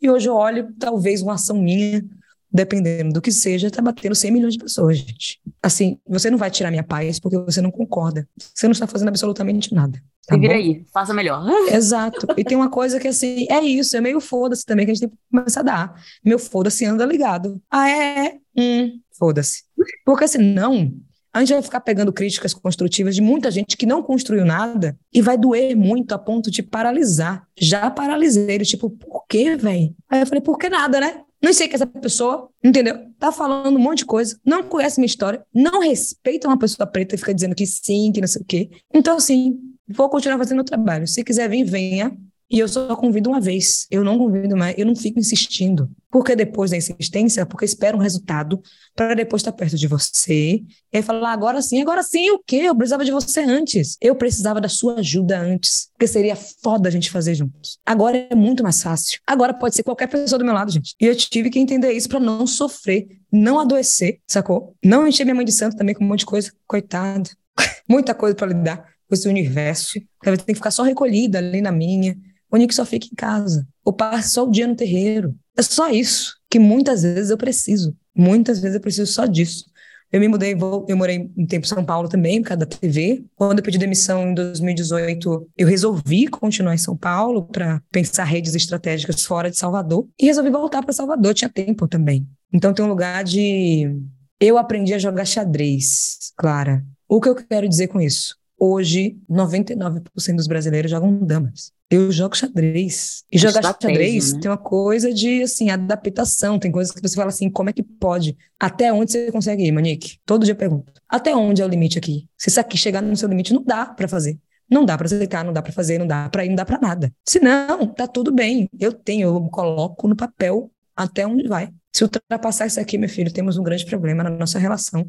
[0.00, 2.04] E hoje eu olho, talvez, uma ação minha
[2.50, 5.38] dependendo do que seja, tá batendo 100 milhões de pessoas, gente.
[5.62, 8.26] Assim, você não vai tirar minha paz porque você não concorda.
[8.54, 10.02] Você não está fazendo absolutamente nada.
[10.26, 10.58] Tá Se vira bom?
[10.58, 11.44] aí, faça melhor.
[11.70, 12.26] Exato.
[12.36, 15.08] E tem uma coisa que, assim, é isso, é meio foda-se também que a gente
[15.08, 16.04] tem que começar a dar.
[16.24, 17.60] Meu foda-se anda ligado.
[17.70, 18.26] Ah, é?
[18.26, 18.38] é.
[18.56, 19.64] Hum, foda-se.
[20.04, 20.92] Porque senão,
[21.38, 25.22] a gente vai ficar pegando críticas construtivas de muita gente que não construiu nada e
[25.22, 27.46] vai doer muito a ponto de paralisar.
[27.56, 29.94] Já paralisei, tipo, por quê, velho?
[30.08, 31.22] Aí eu falei, por que nada, né?
[31.40, 32.98] Não sei que essa pessoa, entendeu?
[33.18, 37.14] Tá falando um monte de coisa, não conhece minha história, não respeita uma pessoa preta
[37.14, 38.70] e fica dizendo que sim, que não sei o quê.
[38.92, 39.56] Então, assim,
[39.88, 41.06] vou continuar fazendo o trabalho.
[41.06, 42.16] Se quiser vir, venha.
[42.50, 43.86] E eu só convido uma vez.
[43.90, 45.90] Eu não convido mais, eu não fico insistindo.
[46.10, 48.62] Porque depois da insistência, porque espera um resultado
[48.96, 52.62] para depois estar perto de você e falar agora sim, agora sim, o quê?
[52.64, 53.98] Eu precisava de você antes.
[54.00, 57.78] Eu precisava da sua ajuda antes, porque seria foda a gente fazer juntos.
[57.84, 59.20] Agora é muito mais fácil.
[59.26, 60.94] Agora pode ser qualquer pessoa do meu lado, gente.
[60.98, 64.74] E eu tive que entender isso para não sofrer, não adoecer, sacou?
[64.82, 67.28] Não encher minha mãe de santo também com um monte de coisa, coitada.
[67.86, 70.00] Muita coisa para lidar com esse universo.
[70.24, 72.16] Ela tem que ficar só recolhida ali na minha
[72.50, 73.66] o Nick só fica em casa.
[73.84, 75.34] Ou passa só o dia no terreiro.
[75.56, 77.96] É só isso que muitas vezes eu preciso.
[78.14, 79.64] Muitas vezes eu preciso só disso.
[80.10, 80.56] Eu me mudei,
[80.88, 83.24] eu morei um tempo em São Paulo também, por causa da TV.
[83.36, 88.54] Quando eu pedi demissão em 2018, eu resolvi continuar em São Paulo para pensar redes
[88.54, 92.26] estratégicas fora de Salvador e resolvi voltar para Salvador, tinha tempo também.
[92.50, 94.00] Então tem um lugar de
[94.40, 96.82] eu aprendi a jogar xadrez, Clara.
[97.06, 98.37] O que eu quero dizer com isso?
[98.58, 101.72] Hoje, 99% dos brasileiros jogam damas.
[101.90, 103.24] Eu jogo xadrez.
[103.30, 104.40] E jogar xadrez né?
[104.40, 106.58] tem uma coisa de, assim, adaptação.
[106.58, 108.36] Tem coisas que você fala assim, como é que pode?
[108.58, 110.18] Até onde você consegue ir, Manique?
[110.26, 110.92] Todo dia eu pergunto.
[111.08, 112.28] Até onde é o limite aqui?
[112.36, 114.38] Se isso aqui chegar no seu limite, não dá para fazer.
[114.70, 116.78] Não dá para aceitar, não dá para fazer, não dá para ir, não dá para
[116.78, 117.12] nada.
[117.26, 118.68] Se não, tá tudo bem.
[118.78, 121.70] Eu tenho, eu coloco no papel até onde vai.
[121.94, 125.08] Se ultrapassar isso aqui, meu filho, temos um grande problema na nossa relação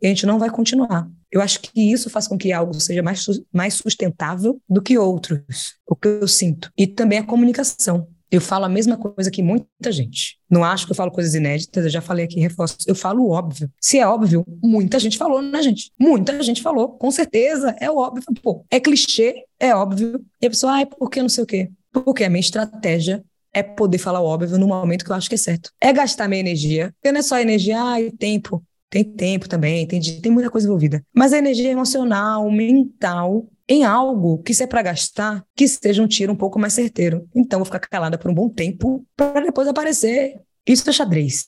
[0.00, 1.08] e a gente não vai continuar.
[1.30, 5.74] Eu acho que isso faz com que algo seja mais, mais sustentável do que outros,
[5.86, 6.70] o que eu sinto.
[6.76, 8.06] E também a comunicação.
[8.30, 10.38] Eu falo a mesma coisa que muita gente.
[10.48, 12.76] Não acho que eu falo coisas inéditas, eu já falei aqui, reforço.
[12.86, 13.68] Eu falo o óbvio.
[13.80, 15.90] Se é óbvio, muita gente falou, né, gente?
[15.98, 18.22] Muita gente falou, com certeza, é óbvio.
[18.40, 20.24] Pô, é clichê, é óbvio.
[20.40, 21.70] E a pessoa, ai, por que não sei o quê?
[21.92, 25.34] Porque a minha estratégia é poder falar o óbvio no momento que eu acho que
[25.34, 25.70] é certo.
[25.80, 26.92] É gastar minha energia.
[26.92, 28.62] Porque não é só energia, ah, e tempo.
[28.88, 31.04] Tem tempo também, tem, tem muita coisa envolvida.
[31.14, 36.08] Mas a energia emocional, mental, em algo que se é para gastar, que seja um
[36.08, 37.28] tiro um pouco mais certeiro.
[37.32, 40.40] Então, vou ficar calada por um bom tempo para depois aparecer.
[40.66, 41.46] Isso é xadrez.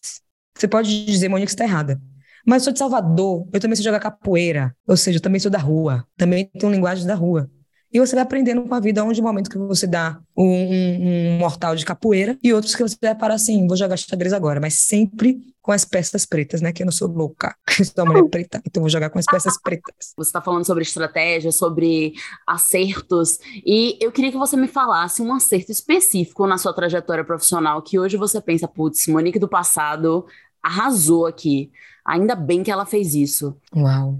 [0.57, 2.01] Você pode dizer, Mônica, que está errada.
[2.47, 4.75] Mas eu sou de Salvador, eu também sei jogar capoeira.
[4.87, 6.07] Ou seja, eu também sou da rua.
[6.17, 7.51] Também tenho linguagem da rua.
[7.93, 11.39] E você vai aprendendo com a vida, onde o momento que você dá um, um,
[11.39, 14.81] mortal de capoeira e outros que você vai parar assim, vou jogar xadrez agora, mas
[14.81, 16.73] sempre com as peças pretas, né?
[16.73, 19.27] Que eu não sou louca, eu sou uma mulher preta, então vou jogar com as
[19.27, 20.15] peças pretas.
[20.17, 22.15] Você está falando sobre estratégia, sobre
[22.47, 27.83] acertos, e eu queria que você me falasse um acerto específico na sua trajetória profissional
[27.83, 30.25] que hoje você pensa, putz, Monique do passado
[30.63, 31.71] arrasou aqui.
[32.05, 33.57] Ainda bem que ela fez isso.
[33.75, 34.19] Uau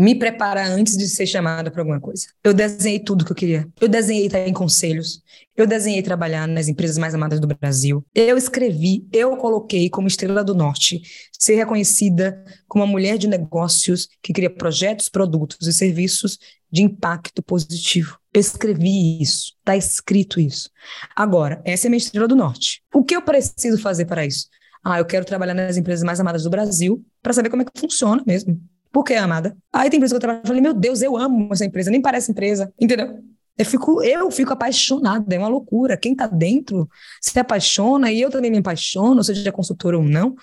[0.00, 2.26] me preparar antes de ser chamada para alguma coisa.
[2.42, 3.68] Eu desenhei tudo que eu queria.
[3.78, 5.22] Eu desenhei estar em conselhos.
[5.54, 8.02] Eu desenhei trabalhar nas empresas mais amadas do Brasil.
[8.14, 11.02] Eu escrevi, eu coloquei como estrela do norte
[11.38, 16.38] ser reconhecida como uma mulher de negócios que cria projetos, produtos e serviços
[16.72, 18.18] de impacto positivo.
[18.32, 20.70] Eu escrevi isso, está escrito isso.
[21.14, 22.82] Agora, essa é a minha estrela do norte.
[22.94, 24.48] O que eu preciso fazer para isso?
[24.82, 27.78] Ah, eu quero trabalhar nas empresas mais amadas do Brasil para saber como é que
[27.78, 28.58] funciona mesmo.
[28.92, 29.56] Por que, amada?
[29.72, 32.00] Aí tem empresa que eu trabalho e falei, meu Deus, eu amo essa empresa, nem
[32.00, 33.22] parece empresa, entendeu?
[33.56, 35.96] Eu fico, eu fico apaixonada, é uma loucura.
[35.96, 36.88] Quem está dentro
[37.20, 40.34] se apaixona e eu também me apaixono, seja consultora ou não,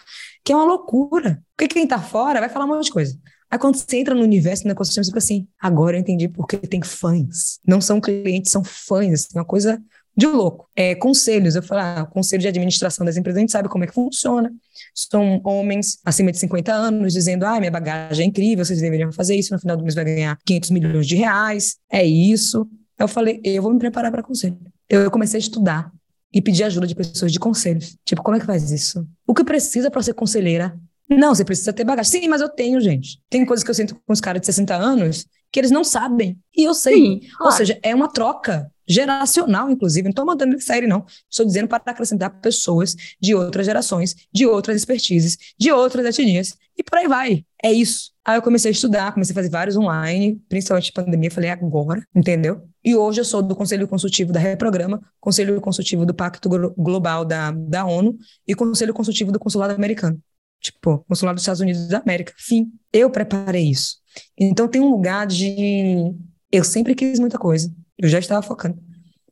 [0.45, 1.41] que é uma loucura.
[1.56, 3.20] Porque quem está fora vai falar um monte de coisa.
[3.50, 6.58] Aí quando você entra no universo do ecossistema, você fica assim, agora eu entendi porque
[6.58, 7.60] tem fãs.
[7.66, 9.26] Não são clientes, são fãs.
[9.26, 9.82] Assim, uma coisa
[10.18, 10.68] de louco.
[10.76, 13.88] É, conselhos, eu falo, ah, conselho de administração das empresas, a gente sabe como é
[13.88, 14.51] que funciona.
[14.95, 19.36] São homens acima de 50 anos dizendo, ah, minha bagagem é incrível, vocês deveriam fazer
[19.36, 22.68] isso, no final do mês vai ganhar 500 milhões de reais, é isso.
[22.97, 24.57] Eu falei, eu vou me preparar para conselho.
[24.89, 25.91] Eu comecei a estudar
[26.34, 27.95] e pedir ajuda de pessoas de conselhos.
[28.03, 29.07] Tipo, como é que faz isso?
[29.28, 30.76] O que precisa para ser conselheira?
[31.07, 32.22] Não, você precisa ter bagagem.
[32.22, 33.20] Sim, mas eu tenho, gente.
[33.30, 36.38] Tem coisas que eu sinto com os caras de 60 anos que eles não sabem.
[36.55, 36.95] E eu sei.
[36.95, 37.45] Sim, claro.
[37.45, 40.04] Ou seja, é uma troca geracional, inclusive.
[40.04, 41.06] Não estou mandando ele sair, não.
[41.30, 46.84] Estou dizendo para acrescentar pessoas de outras gerações, de outras expertises, de outras etnias, e
[46.84, 47.46] por aí vai.
[47.64, 48.12] É isso.
[48.24, 52.62] Aí eu comecei a estudar, comecei a fazer vários online, principalmente pandemia, falei agora, entendeu?
[52.84, 57.52] E hoje eu sou do Conselho Consultivo da Reprograma, Conselho Consultivo do Pacto Global da,
[57.52, 58.18] da ONU
[58.48, 60.22] e Conselho Consultivo do Consulado Americano.
[60.62, 62.34] Tipo, Consulado dos Estados Unidos da América.
[62.38, 62.72] Fim.
[62.92, 63.98] Eu preparei isso.
[64.38, 66.14] Então tem um lugar de.
[66.52, 67.72] Eu sempre quis muita coisa.
[67.98, 68.78] Eu já estava focando.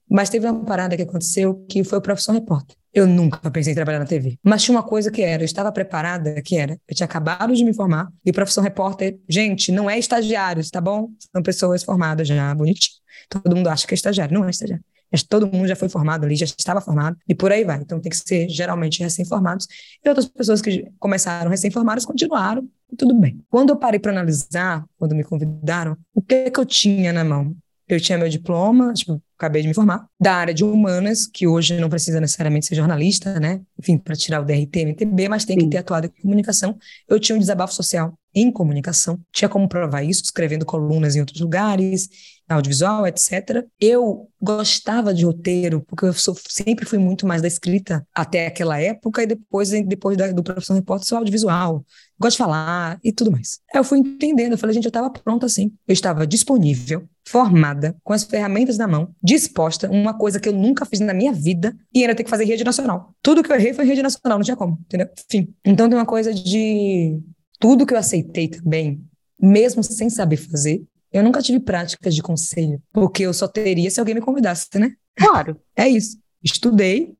[0.09, 2.75] Mas teve uma parada que aconteceu que foi o Profissão Repórter.
[2.93, 4.39] Eu nunca pensei em trabalhar na TV.
[4.41, 7.63] Mas tinha uma coisa que era, eu estava preparada, que era, eu tinha acabado de
[7.65, 11.09] me formar, e Profissão Repórter, gente, não é estagiários, tá bom?
[11.31, 12.95] São pessoas formadas já, bonitinho.
[13.29, 14.83] Todo mundo acha que é estagiário, não é estagiário.
[15.11, 17.79] Mas todo mundo já foi formado ali, já estava formado, e por aí vai.
[17.81, 19.67] Então tem que ser geralmente recém-formados.
[20.03, 23.41] E outras pessoas que começaram recém-formadas continuaram, e tudo bem.
[23.49, 27.55] Quando eu parei para analisar, quando me convidaram, o que, que eu tinha na mão?
[27.87, 31.79] Eu tinha meu diploma, tipo, acabei de me formar, da área de humanas, que hoje
[31.79, 33.61] não precisa necessariamente ser jornalista, né?
[33.79, 35.65] Enfim, para tirar o DRT, MTB, mas tem Sim.
[35.65, 36.77] que ter atuado em comunicação.
[37.07, 41.39] Eu tinha um desabafo social em comunicação, tinha como provar isso, escrevendo colunas em outros
[41.39, 42.09] lugares,
[42.47, 43.65] audiovisual, etc.
[43.79, 48.79] Eu gostava de roteiro, porque eu sou, sempre fui muito mais da escrita até aquela
[48.79, 51.83] época, e depois, depois da, do profissão repórter, sou audiovisual.
[52.19, 53.59] Gosto de falar e tudo mais.
[53.73, 55.71] Aí eu fui entendendo, eu falei, gente, eu estava pronta assim.
[55.87, 60.85] Eu estava disponível, formada, com as ferramentas na mão, disposta, uma coisa que eu nunca
[60.85, 63.13] fiz na minha vida, e ainda ter que fazer rede nacional.
[63.21, 65.09] Tudo que eu errei foi rede nacional, não tinha como, entendeu?
[65.27, 65.53] Enfim.
[65.65, 67.19] Então tem uma coisa de
[67.59, 69.01] tudo que eu aceitei também,
[69.39, 70.83] mesmo sem saber fazer,
[71.15, 74.91] eu nunca tive práticas de conselho, porque eu só teria se alguém me convidasse, né?
[75.15, 75.59] Claro.
[75.77, 76.17] É isso.
[76.41, 77.13] Estudei,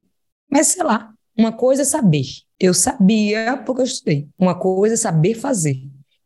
[0.50, 2.26] mas sei lá, uma coisa é saber.
[2.60, 4.28] Eu sabia porque eu estudei.
[4.38, 5.76] Uma coisa é saber fazer.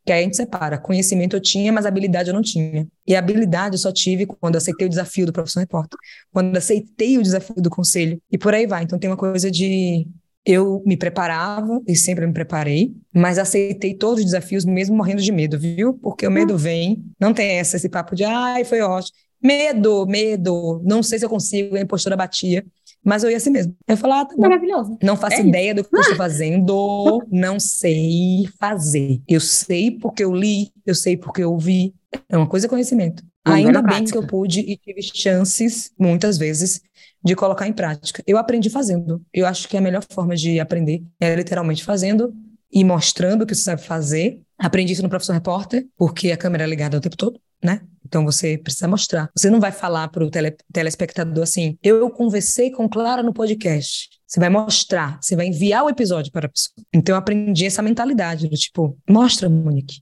[0.05, 0.78] Que aí a gente separa.
[0.78, 2.88] Conhecimento eu tinha, mas habilidade eu não tinha.
[3.05, 5.97] E habilidade eu só tive quando aceitei o desafio do professor repórter.
[6.32, 8.22] Quando aceitei o desafio do conselho.
[8.32, 8.84] E por aí vai.
[8.84, 10.07] Então tem uma coisa de
[10.52, 15.32] eu me preparava e sempre me preparei, mas aceitei todos os desafios mesmo morrendo de
[15.32, 15.93] medo, viu?
[15.95, 19.18] Porque o medo vem, não tem essa, esse papo de ai, foi ótimo.
[19.41, 22.66] Medo, medo, não sei se eu consigo, a impostura batia.
[23.04, 23.76] Mas eu ia assim mesmo.
[23.88, 24.97] Eu falar, ah, tá Maravilhoso.
[25.02, 25.76] Não faço é ideia isso.
[25.76, 29.22] do que eu estou fazendo, não sei fazer.
[29.28, 31.93] Eu sei porque eu li, eu sei porque eu ouvi.
[32.28, 33.24] É uma coisa é conhecimento.
[33.45, 34.12] Ainda bem prática.
[34.12, 36.82] que eu pude e tive chances, muitas vezes,
[37.24, 38.24] de colocar em prática.
[38.26, 39.22] Eu aprendi fazendo.
[39.34, 42.34] Eu acho que a melhor forma de aprender é literalmente fazendo
[42.72, 44.39] e mostrando o que você sabe fazer.
[44.57, 47.82] Aprendi isso no Professor Repórter, porque a câmera é ligada o tempo todo, né?
[48.05, 49.30] Então você precisa mostrar.
[49.36, 54.09] Você não vai falar para o tele, telespectador assim: eu conversei com Clara no podcast.
[54.26, 56.74] Você vai mostrar, você vai enviar o episódio para a pessoa.
[56.93, 60.01] Então eu aprendi essa mentalidade do tipo: mostra, Monique.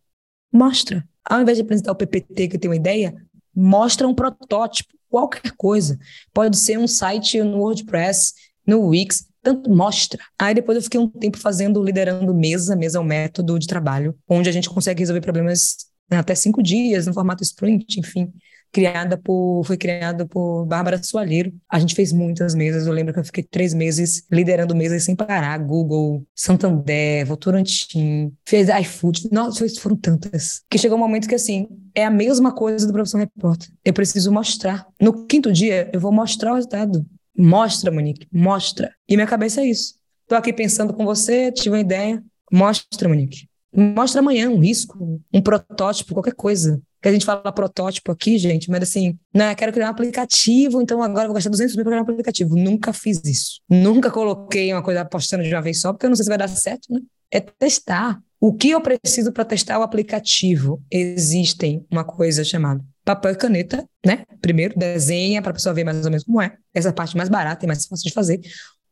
[0.51, 1.07] Mostra.
[1.23, 3.13] Ao invés de apresentar o PPT que tem uma ideia,
[3.53, 5.97] mostra um protótipo, qualquer coisa.
[6.33, 8.33] Pode ser um site no WordPress,
[8.65, 10.19] no Wix, tanto mostra.
[10.37, 14.17] Aí depois eu fiquei um tempo fazendo, liderando mesa, mesa é um método de trabalho,
[14.27, 15.77] onde a gente consegue resolver problemas
[16.09, 18.31] né, até cinco dias, no formato sprint, enfim.
[18.71, 21.53] Criada por, foi criada por Bárbara Soalheiro.
[21.69, 22.85] A gente fez muitas mesas.
[22.85, 25.57] Eu lembro que eu fiquei três meses liderando mesas sem parar.
[25.59, 29.29] Google, Santander, Votorantim, fez iFood.
[29.31, 30.61] Nossa, foram tantas.
[30.69, 33.69] Que chegou um momento que, assim, é a mesma coisa do Profissão Repórter.
[33.83, 34.85] Eu preciso mostrar.
[35.01, 37.05] No quinto dia, eu vou mostrar o resultado.
[37.37, 38.91] Mostra, Monique, mostra.
[39.07, 39.95] E minha cabeça é isso.
[40.27, 42.21] Tô aqui pensando com você, tive uma ideia.
[42.51, 43.47] Mostra, Monique.
[43.73, 46.81] Mostra amanhã um risco, um protótipo, qualquer coisa.
[47.01, 51.01] Que a gente fala protótipo aqui, gente, mas assim, né, quero criar um aplicativo, então
[51.01, 52.55] agora vou gastar 200 mil para criar um aplicativo.
[52.55, 53.61] Nunca fiz isso.
[53.69, 56.37] Nunca coloquei uma coisa apostando de uma vez só, porque eu não sei se vai
[56.37, 56.99] dar certo, né?
[57.31, 58.19] É testar.
[58.39, 60.81] O que eu preciso para testar o aplicativo?
[60.91, 64.23] Existem uma coisa chamada papel e caneta, né?
[64.41, 66.55] Primeiro, desenha para a pessoa ver mais ou menos como é.
[66.73, 68.41] Essa parte mais barata e mais fácil de fazer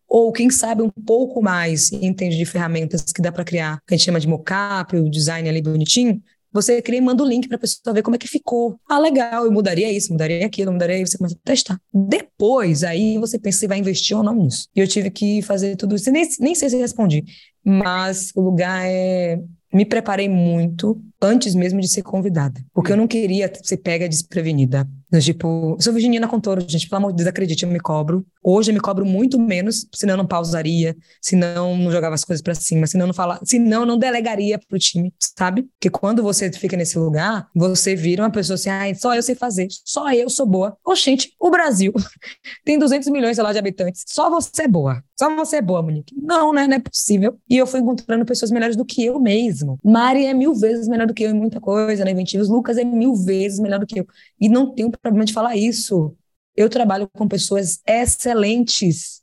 [0.07, 3.97] ou quem sabe um pouco mais entende de ferramentas que dá para criar, que a
[3.97, 6.21] gente chama de mockup, o design ali bonitinho,
[6.55, 8.79] você cria e manda o link para a pessoa ver como é que ficou.
[8.89, 11.81] Ah, legal, eu mudaria isso, mudaria aquilo, mudaria isso, você começa a testar.
[11.93, 14.69] Depois, aí você pensa se vai investir ou não nisso.
[14.73, 16.09] E eu tive que fazer tudo isso.
[16.09, 17.25] Nem, nem sei se respondi,
[17.61, 19.37] mas o lugar é
[19.73, 24.87] me preparei muito antes mesmo de ser convidada, porque eu não queria ser pega desprevenida.
[25.21, 28.25] Tipo, sou Virginiana Contoro, gente, pelo amor de Deus, acredite, eu me cobro.
[28.43, 32.41] Hoje eu me cobro muito menos, senão eu não pausaria, senão não jogava as coisas
[32.41, 35.63] para cima, senão não falava, senão não delegaria pro time, sabe?
[35.63, 39.35] Porque quando você fica nesse lugar, você vira uma pessoa assim, ah, só eu sei
[39.35, 40.77] fazer, só eu sou boa.
[40.85, 41.93] Oxente, o Brasil
[42.65, 45.01] tem 200 milhões lá de habitantes, só você é boa.
[45.17, 46.13] Só você é boa, Monique.
[46.21, 46.67] Não, né?
[46.67, 47.39] Não é possível.
[47.49, 49.79] E eu fui encontrando pessoas melhores do que eu mesmo.
[49.81, 52.11] Mari é mil vezes melhor do que eu em muita coisa, né?
[52.11, 52.49] Inventivos.
[52.49, 54.07] Lucas é mil vezes melhor do que eu.
[54.39, 56.15] E não tenho problema de falar isso.
[56.55, 59.21] Eu trabalho com pessoas excelentes.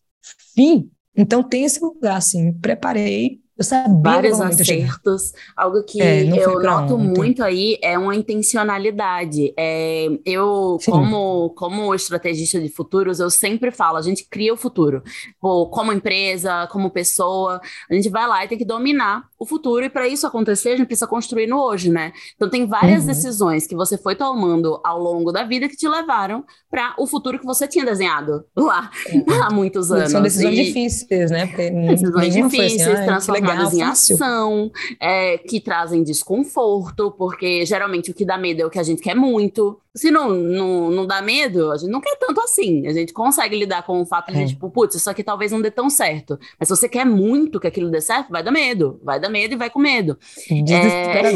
[0.55, 0.91] Fim.
[1.17, 2.53] Então tem esse lugar, assim.
[2.55, 5.33] Preparei eu sabia vários acertos.
[5.55, 7.15] Algo que é, eu noto ontem.
[7.17, 9.53] muito aí é uma intencionalidade.
[9.59, 15.03] É, eu, como, como estrategista de futuros, eu sempre falo: a gente cria o futuro.
[15.41, 19.85] Pô, como empresa, como pessoa, a gente vai lá e tem que dominar o futuro.
[19.85, 22.13] E para isso acontecer, a gente precisa construir no hoje, né?
[22.35, 23.09] Então, tem várias uhum.
[23.09, 27.39] decisões que você foi tomando ao longo da vida que te levaram para o futuro
[27.39, 29.43] que você tinha desenhado lá uhum.
[29.43, 30.11] há muitos anos.
[30.11, 30.65] São decisões e...
[30.65, 31.47] difíceis, né?
[31.47, 34.71] Porque decisões difíceis, assim, ah, transformadas em ação,
[35.01, 39.03] é, que trazem desconforto, porque geralmente o que dá medo é o que a gente
[39.03, 39.79] quer muito.
[39.95, 42.87] Se não, não, não dá medo, a gente não quer tanto assim.
[42.87, 44.33] A gente consegue lidar com o fato é.
[44.45, 46.39] de, tipo, putz, isso aqui talvez não dê tão certo.
[46.59, 48.99] Mas se você quer muito que aquilo dê certo, vai dar medo.
[49.03, 50.19] Vai dar medo e vai com medo.
[50.51, 51.33] É...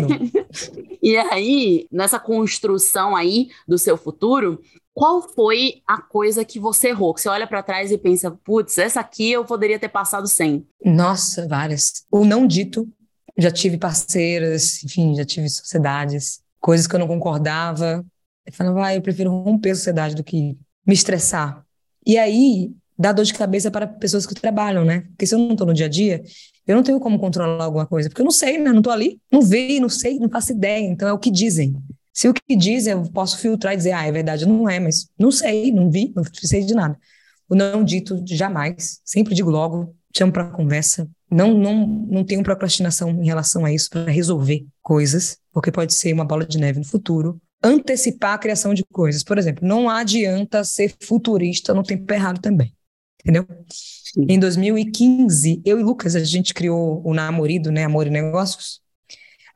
[1.03, 4.59] e aí, nessa construção aí do seu futuro,
[4.97, 7.13] qual foi a coisa que você errou?
[7.13, 10.67] Que você olha para trás e pensa, putz, essa aqui eu poderia ter passado sem.
[10.83, 12.07] Nossa, várias.
[12.11, 12.89] O não dito.
[13.37, 18.03] Já tive parceiras, enfim, já tive sociedades, coisas que eu não concordava.
[18.47, 21.63] Eu falava, ah, eu prefiro romper a sociedade do que me estressar.
[22.07, 25.01] E aí, dá dor de cabeça para pessoas que trabalham, né?
[25.09, 26.23] Porque se eu não estou no dia a dia,
[26.67, 28.71] eu não tenho como controlar alguma coisa, porque eu não sei, né?
[28.73, 30.87] Não estou ali, não vi, não sei, não faço ideia.
[30.87, 31.77] Então é o que dizem.
[32.17, 35.07] Se o que dizem, eu posso filtrar e dizer, ah, é verdade, não é, mas
[35.19, 36.99] não sei, não vi, não sei de nada.
[37.47, 41.07] O não dito jamais, sempre digo logo, chamo para conversa.
[41.31, 46.15] Não, não, não tenho procrastinação em relação a isso para resolver coisas, porque pode ser
[46.15, 47.39] uma bola de neve no futuro.
[47.63, 49.23] Antecipar a criação de coisas.
[49.23, 52.75] Por exemplo, não adianta ser futurista no tempo errado também.
[53.21, 53.47] Entendeu?
[53.71, 54.25] Sim.
[54.27, 57.85] Em 2015, eu e Lucas, a gente criou o Namorido, né?
[57.85, 58.81] Amor e Negócios.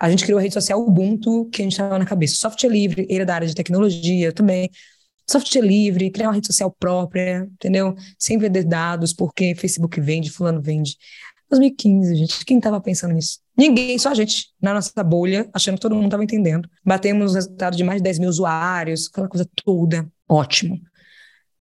[0.01, 2.37] A gente criou a rede social Ubuntu, que a gente estava na cabeça.
[2.37, 4.71] Software livre, ele é da área de tecnologia também
[5.31, 7.95] software livre, criar uma rede social própria, entendeu?
[8.19, 10.97] Sem vender dados, porque Facebook vende, fulano vende.
[11.49, 13.39] 2015, gente, quem estava pensando nisso?
[13.57, 16.69] Ninguém, só a gente, na nossa bolha, achando que todo mundo estava entendendo.
[16.85, 20.09] Batemos o resultado de mais de 10 mil usuários, aquela coisa toda.
[20.29, 20.81] Ótimo.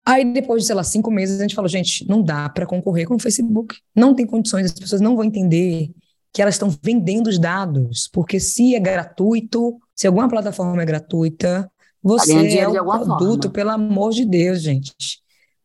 [0.06, 3.08] Aí, depois de, sei lá, cinco meses, a gente falou, gente, não dá para concorrer
[3.08, 3.76] com o Facebook.
[3.96, 5.90] Não tem condições, as pessoas não vão entender
[6.38, 11.68] que elas estão vendendo os dados, porque se é gratuito, se alguma plataforma é gratuita,
[12.00, 13.54] você é um produto, forma.
[13.54, 14.94] pelo amor de Deus, gente.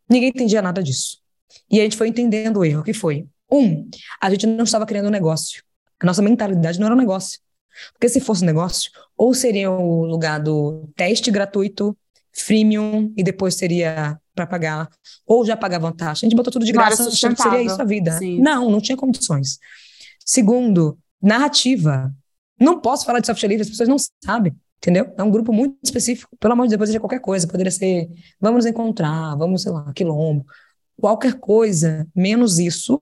[0.08, 1.18] Ninguém entendia nada disso.
[1.70, 3.86] E a gente foi entendendo o erro, que foi, um,
[4.18, 5.62] a gente não estava criando um negócio.
[6.00, 7.38] A nossa mentalidade não era um negócio.
[7.92, 11.94] Porque se fosse um negócio, ou seria o lugar do teste gratuito,
[12.32, 14.88] freemium, e depois seria para pagar,
[15.26, 16.24] ou já pagava taxa.
[16.24, 18.12] A gente botou tudo de graça, achando que seria isso a vida.
[18.12, 18.40] Sim.
[18.40, 19.58] Não, não tinha condições.
[20.24, 22.12] Segundo, narrativa.
[22.60, 24.54] Não posso falar de software livre, as pessoas não sabem.
[24.78, 25.12] Entendeu?
[25.16, 26.36] É um grupo muito específico.
[26.40, 27.46] Pelo amor de Deus, pode ser qualquer coisa.
[27.46, 28.08] Poderia ser,
[28.40, 30.44] vamos nos encontrar, vamos, sei lá, quilombo.
[31.00, 33.00] Qualquer coisa, menos isso.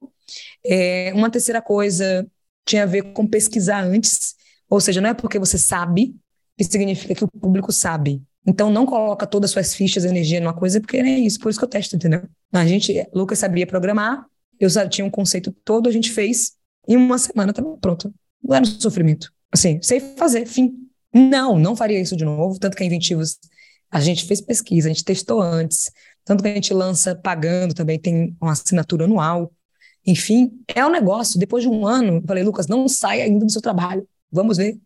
[0.65, 2.27] É, uma terceira coisa
[2.67, 4.35] tinha a ver com pesquisar antes.
[4.69, 6.15] Ou seja, não é porque você sabe
[6.57, 8.23] que significa que o público sabe.
[8.47, 11.59] Então, não coloca todas as suas fichas, energia numa coisa, porque é isso, por isso
[11.59, 12.23] que eu testo, entendeu?
[12.53, 14.27] A gente, Lucas sabia programar,
[14.59, 16.53] eu tinha um conceito todo, a gente fez,
[16.95, 18.13] em uma semana estava pronto.
[18.43, 19.33] Não era um sofrimento.
[19.53, 20.75] Assim, sei fazer, fim.
[21.13, 22.59] Não, não faria isso de novo.
[22.59, 23.39] Tanto que a Inventivos,
[23.91, 25.91] a gente fez pesquisa, a gente testou antes.
[26.25, 29.53] Tanto que a gente lança pagando também, tem uma assinatura anual.
[30.07, 31.39] Enfim, é um negócio.
[31.39, 34.07] Depois de um ano, eu falei, Lucas, não saia ainda do seu trabalho.
[34.31, 34.79] Vamos ver.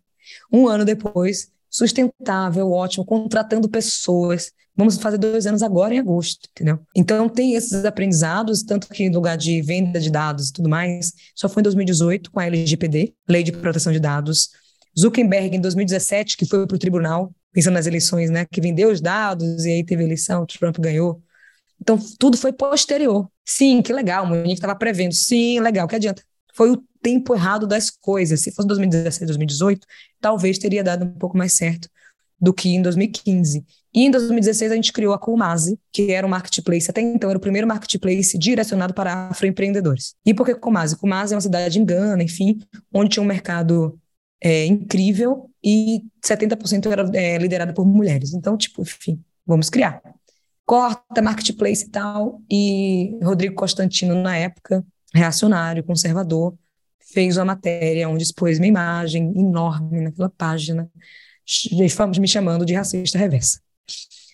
[0.53, 4.53] Um ano depois, sustentável, ótimo, contratando pessoas.
[4.77, 6.79] Vamos fazer dois anos agora em agosto, entendeu?
[6.95, 11.13] Então tem esses aprendizados, tanto que no lugar de venda de dados e tudo mais,
[11.35, 14.51] só foi em 2018 com a LGPD, Lei de Proteção de Dados,
[14.99, 19.01] Zuckerberg, em 2017, que foi para o tribunal, pensando nas eleições, né, que vendeu os
[19.01, 21.21] dados e aí teve eleição, Trump ganhou.
[21.81, 23.29] Então, tudo foi posterior.
[23.45, 25.13] Sim, que legal, o Monique estava prevendo.
[25.13, 26.23] Sim, legal, que adianta?
[26.55, 28.41] Foi o tempo errado das coisas.
[28.41, 29.87] Se fosse 2017, 2018,
[30.21, 31.87] talvez teria dado um pouco mais certo
[32.41, 33.65] do que em 2015.
[33.95, 37.37] E em 2016 a gente criou a Comase, que era um marketplace, até então era
[37.37, 40.15] o primeiro marketplace direcionado para afroempreendedores.
[40.27, 40.97] E por que Comase?
[40.97, 42.59] Comase é uma cidade em Gana, enfim,
[42.93, 43.99] onde tinha um mercado
[44.43, 48.33] é, incrível e 70% era é, liderada por mulheres.
[48.33, 50.03] Então, tipo, enfim, vamos criar.
[50.67, 52.41] Corta, marketplace e tal.
[52.51, 54.85] E Rodrigo Constantino, na época,
[55.15, 56.55] reacionário, conservador,
[57.15, 60.91] fez uma matéria onde expôs uma imagem enorme naquela página,
[62.21, 63.61] me chamando de racista reversa.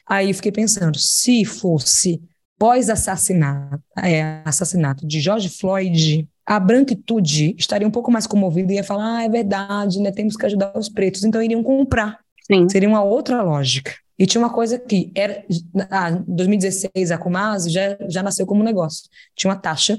[0.09, 2.21] Aí fiquei pensando, se fosse
[2.59, 8.85] pós-assassinato é, assassinato de George Floyd, a branquitude estaria um pouco mais comovida e ia
[8.85, 10.11] falar: ah, é verdade, né?
[10.11, 11.23] Temos que ajudar os pretos.
[11.23, 12.19] Então iriam comprar.
[12.43, 12.69] Sim.
[12.69, 13.93] Seria uma outra lógica.
[14.19, 15.45] E tinha uma coisa que era.
[15.91, 19.09] Ah, 2016, a Comase já, já nasceu como negócio.
[19.35, 19.97] Tinha uma taxa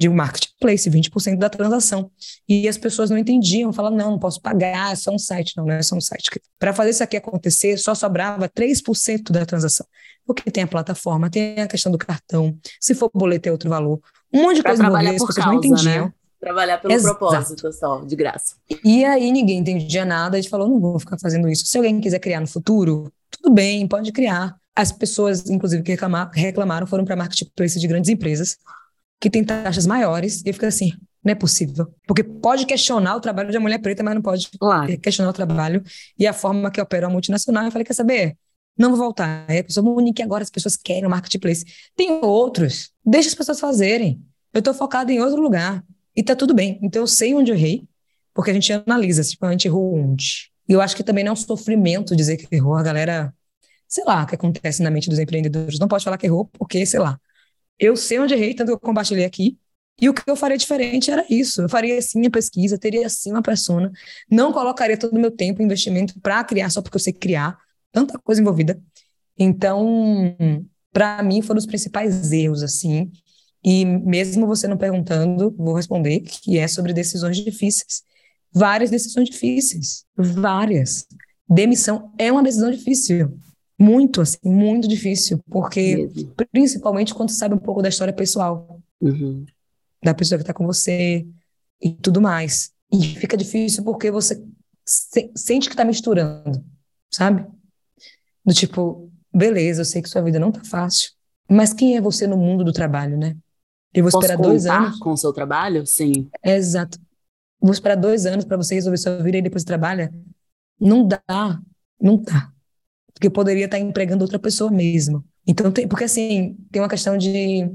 [0.00, 2.10] de marketplace, 20% da transação.
[2.48, 5.52] E as pessoas não entendiam, falavam, não, não posso pagar, é só um site.
[5.58, 6.30] Não, não é só um site.
[6.58, 9.86] Para fazer isso aqui acontecer, só sobrava 3% da transação.
[10.26, 14.00] Porque tem a plataforma, tem a questão do cartão, se for boleto é outro valor.
[14.32, 16.06] Um monte de pra coisa as pessoas causa, não entendiam.
[16.06, 16.12] Né?
[16.40, 17.18] Trabalhar pelo Exato.
[17.18, 18.54] propósito só, de graça.
[18.82, 21.66] E aí ninguém entendia nada, a gente falou, não vou ficar fazendo isso.
[21.66, 24.56] Se alguém quiser criar no futuro, tudo bem, pode criar.
[24.74, 25.94] As pessoas, inclusive, que
[26.34, 28.56] reclamaram foram para marketplace de grandes empresas,
[29.20, 30.92] que têm taxas maiores, e fica assim,
[31.22, 31.92] não é possível.
[32.06, 34.98] Porque pode questionar o trabalho de uma mulher preta, mas não pode claro.
[34.98, 35.82] questionar o trabalho
[36.18, 37.64] e a forma que opera a multinacional.
[37.64, 38.36] Eu falei, quer saber?
[38.78, 39.44] Não vou voltar.
[39.46, 41.64] Aí a pessoa, Monique, agora as pessoas querem o marketplace.
[41.94, 42.90] Tem outros.
[43.04, 44.22] Deixa as pessoas fazerem.
[44.54, 45.84] Eu estou focada em outro lugar.
[46.16, 46.78] E tá tudo bem.
[46.82, 47.84] Então eu sei onde eu errei,
[48.32, 50.50] porque a gente analisa, tipo, a gente errou onde.
[50.66, 52.74] E eu acho que também não é um sofrimento dizer que errou.
[52.74, 53.34] A galera,
[53.86, 55.78] sei lá, o que acontece na mente dos empreendedores.
[55.78, 57.20] Não pode falar que errou, porque, sei lá.
[57.80, 59.58] Eu sei onde errei, tanto que eu compartilhei aqui.
[60.00, 61.62] E o que eu faria diferente era isso.
[61.62, 63.90] Eu faria assim a pesquisa, teria assim uma persona,
[64.30, 67.58] não colocaria todo o meu tempo, investimento para criar só porque eu sei criar,
[67.92, 68.80] tanta coisa envolvida.
[69.38, 70.36] Então,
[70.92, 73.10] para mim, foram os principais erros, assim.
[73.64, 78.02] E mesmo você não perguntando, vou responder, que é sobre decisões difíceis.
[78.52, 80.04] Várias decisões difíceis.
[80.16, 81.06] Várias.
[81.48, 83.38] Demissão é uma decisão difícil.
[83.80, 85.42] Muito, assim, muito difícil.
[85.50, 86.34] Porque, mesmo.
[86.52, 88.80] principalmente quando sabe um pouco da história pessoal.
[89.00, 89.46] Uhum.
[90.04, 91.26] da pessoa que está com você
[91.80, 92.70] e tudo mais.
[92.92, 94.42] E fica difícil porque você
[94.84, 96.62] se, sente que está misturando,
[97.10, 97.46] sabe?
[98.44, 101.12] Do tipo, beleza, eu sei que sua vida não tá fácil,
[101.48, 103.36] mas quem é você no mundo do trabalho, né?
[103.94, 104.98] Eu vou Posso esperar dois anos.
[104.98, 105.86] com o seu trabalho?
[105.86, 106.28] Sim.
[106.42, 106.98] É, exato.
[107.60, 110.12] Vou esperar dois anos para você resolver sua vida e depois trabalha?
[110.78, 111.22] Não dá,
[112.00, 112.52] não dá.
[113.12, 115.24] Porque eu poderia estar empregando outra pessoa mesmo.
[115.46, 117.70] Então, tem, porque assim, tem uma questão de.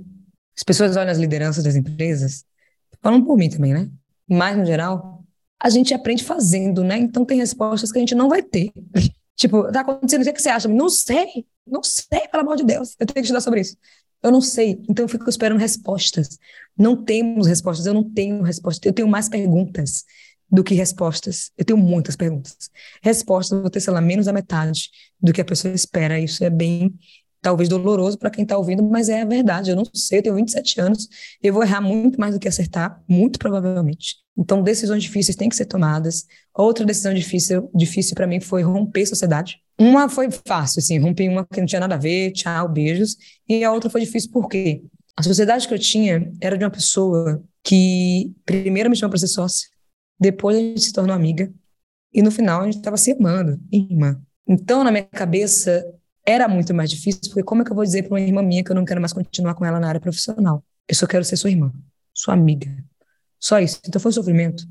[0.55, 2.45] As pessoas olham as lideranças das empresas,
[3.01, 3.89] falando por mim também, né?
[4.27, 5.23] Mas, no geral,
[5.61, 6.97] a gente aprende fazendo, né?
[6.97, 8.71] Então, tem respostas que a gente não vai ter.
[9.35, 10.67] tipo, tá acontecendo, o que, é que você acha?
[10.67, 12.95] Não sei, não sei, pelo amor de Deus.
[12.99, 13.77] Eu tenho que estudar sobre isso.
[14.23, 16.39] Eu não sei, então eu fico esperando respostas.
[16.77, 18.83] Não temos respostas, eu não tenho respostas.
[18.85, 20.03] Eu tenho mais perguntas
[20.51, 21.51] do que respostas.
[21.57, 22.69] Eu tenho muitas perguntas.
[23.01, 24.89] Respostas, vou ter, sei lá, menos da metade
[25.19, 26.19] do que a pessoa espera.
[26.19, 26.93] Isso é bem,
[27.41, 29.71] talvez, doloroso para quem está ouvindo, mas é a verdade.
[29.71, 31.07] Eu não sei, eu tenho 27 anos,
[31.41, 34.15] eu vou errar muito mais do que acertar, muito provavelmente.
[34.37, 36.25] Então, decisões difíceis têm que ser tomadas.
[36.53, 39.59] Outra decisão difícil, difícil para mim foi romper sociedade.
[39.79, 43.15] Uma foi fácil, assim, rompi uma que não tinha nada a ver, tchau, beijos.
[43.47, 44.83] E a outra foi difícil porque
[45.15, 49.27] a sociedade que eu tinha era de uma pessoa que primeiro me chamou para ser
[49.27, 49.67] sócia,
[50.19, 51.51] depois a gente se tornou amiga,
[52.13, 54.21] e no final a gente estava se amando, irmã.
[54.47, 55.85] Então, na minha cabeça,
[56.25, 58.63] era muito mais difícil, porque como é que eu vou dizer para uma irmã minha
[58.63, 60.63] que eu não quero mais continuar com ela na área profissional?
[60.87, 61.73] Eu só quero ser sua irmã,
[62.13, 62.71] sua amiga.
[63.39, 63.81] Só isso.
[63.87, 64.65] Então foi um sofrimento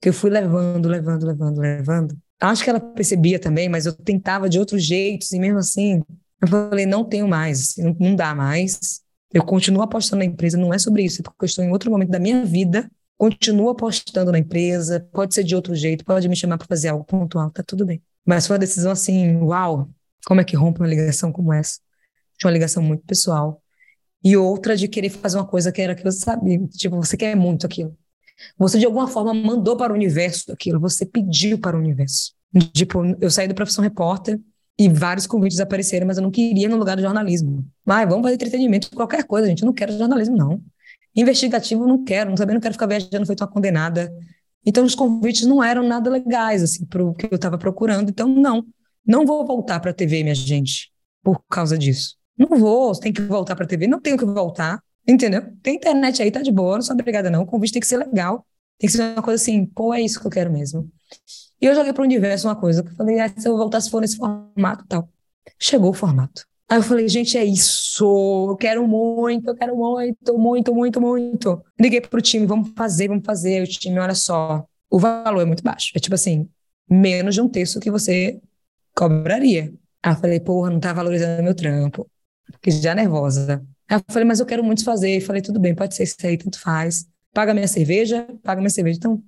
[0.00, 4.48] que eu fui levando, levando, levando, levando, Acho que ela percebia também, mas eu tentava
[4.48, 6.02] de outros jeitos, e mesmo assim,
[6.40, 9.00] eu falei, não tenho mais, não, não dá mais.
[9.32, 11.90] Eu continuo apostando na empresa, não é sobre isso, é porque eu estou em outro
[11.90, 16.36] momento da minha vida, continuo apostando na empresa, pode ser de outro jeito, pode me
[16.36, 18.02] chamar para fazer algo pontual, tá tudo bem.
[18.24, 19.88] Mas foi uma decisão assim, uau,
[20.26, 21.78] como é que rompe uma ligação como essa?
[22.38, 23.62] De uma ligação muito pessoal.
[24.22, 27.36] E outra de querer fazer uma coisa que era que você sabia, tipo, você quer
[27.36, 27.96] muito aquilo.
[28.58, 32.34] Você, de alguma forma, mandou para o universo aquilo, você pediu para o universo.
[32.72, 34.40] Tipo, eu saí da profissão repórter
[34.78, 37.66] e vários convites apareceram, mas eu não queria no lugar do jornalismo.
[37.84, 39.62] Mas vamos fazer entretenimento, qualquer coisa, gente.
[39.62, 40.62] Eu não quero jornalismo, não.
[41.16, 42.30] Investigativo, não quero.
[42.30, 44.12] Não sabia, não quero ficar viajando feito uma condenada.
[44.64, 48.10] Então, os convites não eram nada legais, assim, para o que eu estava procurando.
[48.10, 48.64] Então, não.
[49.04, 50.92] Não vou voltar para a TV, minha gente,
[51.22, 52.16] por causa disso.
[52.36, 53.86] Não vou, tem que voltar para a TV.
[53.86, 54.82] Não tenho que voltar.
[55.08, 55.42] Entendeu?
[55.62, 57.42] Tem internet aí, tá de boa, não sou obrigada não.
[57.42, 58.44] O convite tem que ser legal.
[58.78, 60.90] Tem que ser uma coisa assim, pô, é isso que eu quero mesmo.
[61.60, 63.80] E eu joguei para o universo uma coisa, que eu falei, ah, se eu voltar
[63.80, 65.08] se for nesse formato tal.
[65.58, 66.44] Chegou o formato.
[66.68, 71.64] Aí eu falei, gente, é isso, eu quero muito, eu quero muito, muito, muito, muito.
[71.80, 73.62] Liguei pro time, vamos fazer, vamos fazer.
[73.62, 75.92] O time, olha só, o valor é muito baixo.
[75.94, 76.48] É tipo assim,
[76.90, 78.40] menos de um terço que você
[78.94, 79.72] cobraria.
[80.02, 82.10] Aí eu falei, porra, não tá valorizando meu trampo.
[82.54, 83.64] Fiquei já nervosa.
[83.88, 85.20] Aí eu falei, mas eu quero muito fazer.
[85.20, 87.06] Falei, tudo bem, pode ser isso aí, tanto faz.
[87.32, 88.98] Paga minha cerveja, paga minha cerveja.
[88.98, 89.22] Então,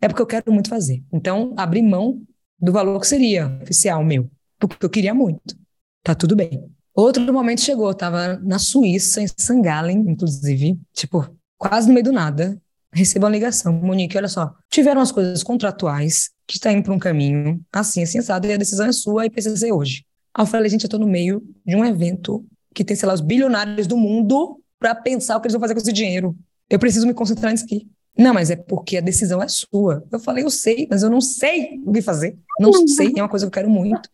[0.00, 1.04] é porque eu quero muito fazer.
[1.12, 2.20] Então, abri mão
[2.58, 5.56] do valor que seria oficial meu, porque eu queria muito.
[6.04, 6.70] Tá tudo bem.
[6.94, 9.60] Outro momento chegou, eu tava na Suíça, em St.
[9.62, 11.26] Gallen, inclusive, tipo,
[11.56, 12.60] quase no meio do nada,
[12.92, 13.72] recebo uma ligação.
[13.72, 18.18] Monique, olha só, tiveram as coisas contratuais que está indo para um caminho assim, assim,
[18.18, 20.04] assado, e a decisão é sua e precisa ser hoje.
[20.34, 22.44] Aí eu falei, gente, eu tô no meio de um evento
[22.74, 25.72] que tem, sei lá, os bilionários do mundo para pensar o que eles vão fazer
[25.72, 26.36] com esse dinheiro.
[26.68, 27.88] Eu preciso me concentrar nisso aqui.
[28.16, 30.04] Não, mas é porque a decisão é sua.
[30.10, 32.38] Eu falei, eu sei, mas eu não sei o que fazer.
[32.60, 34.08] Não sei, é uma coisa que eu quero muito.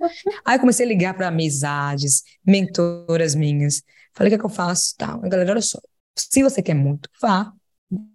[0.44, 3.82] Aí eu comecei a ligar para amizades, mentoras minhas.
[4.14, 4.94] Falei, o que é que eu faço?
[4.96, 5.78] Tá, a galera, olha só.
[6.16, 7.52] Se você quer muito, vá.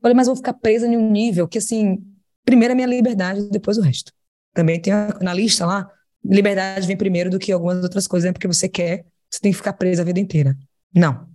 [0.02, 2.04] Falei, mas vou ficar presa em um nível que, assim,
[2.44, 4.12] primeiro é minha liberdade, depois o resto.
[4.54, 5.90] Também tem na lista lá,
[6.24, 8.34] liberdade vem primeiro do que algumas outras coisas, né?
[8.34, 9.06] Porque você quer
[9.36, 10.58] você tem que ficar presa a vida inteira.
[10.94, 11.30] Não.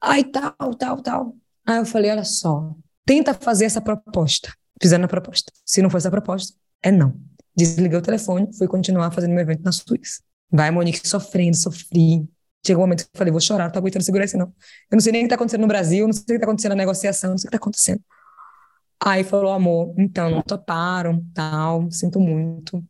[0.00, 1.36] Ai, tal, tal, tal.
[1.64, 2.74] Aí eu falei, olha só,
[3.04, 4.52] tenta fazer essa proposta.
[4.80, 5.52] Fizeram a proposta.
[5.64, 7.14] Se não for essa proposta, é não.
[7.54, 10.20] Desliguei o telefone, fui continuar fazendo meu evento na Suíça.
[10.50, 12.28] Vai, Monique, sofrendo, sofri.
[12.64, 14.46] Chegou um momento que eu falei, vou chorar, não tô aguentando segurar isso não.
[14.46, 16.44] Eu não sei nem o que tá acontecendo no Brasil, não sei o que tá
[16.44, 18.00] acontecendo na negociação, não sei o que tá acontecendo.
[19.04, 22.84] Aí falou, amor, então, não toparam, tal, sinto muito.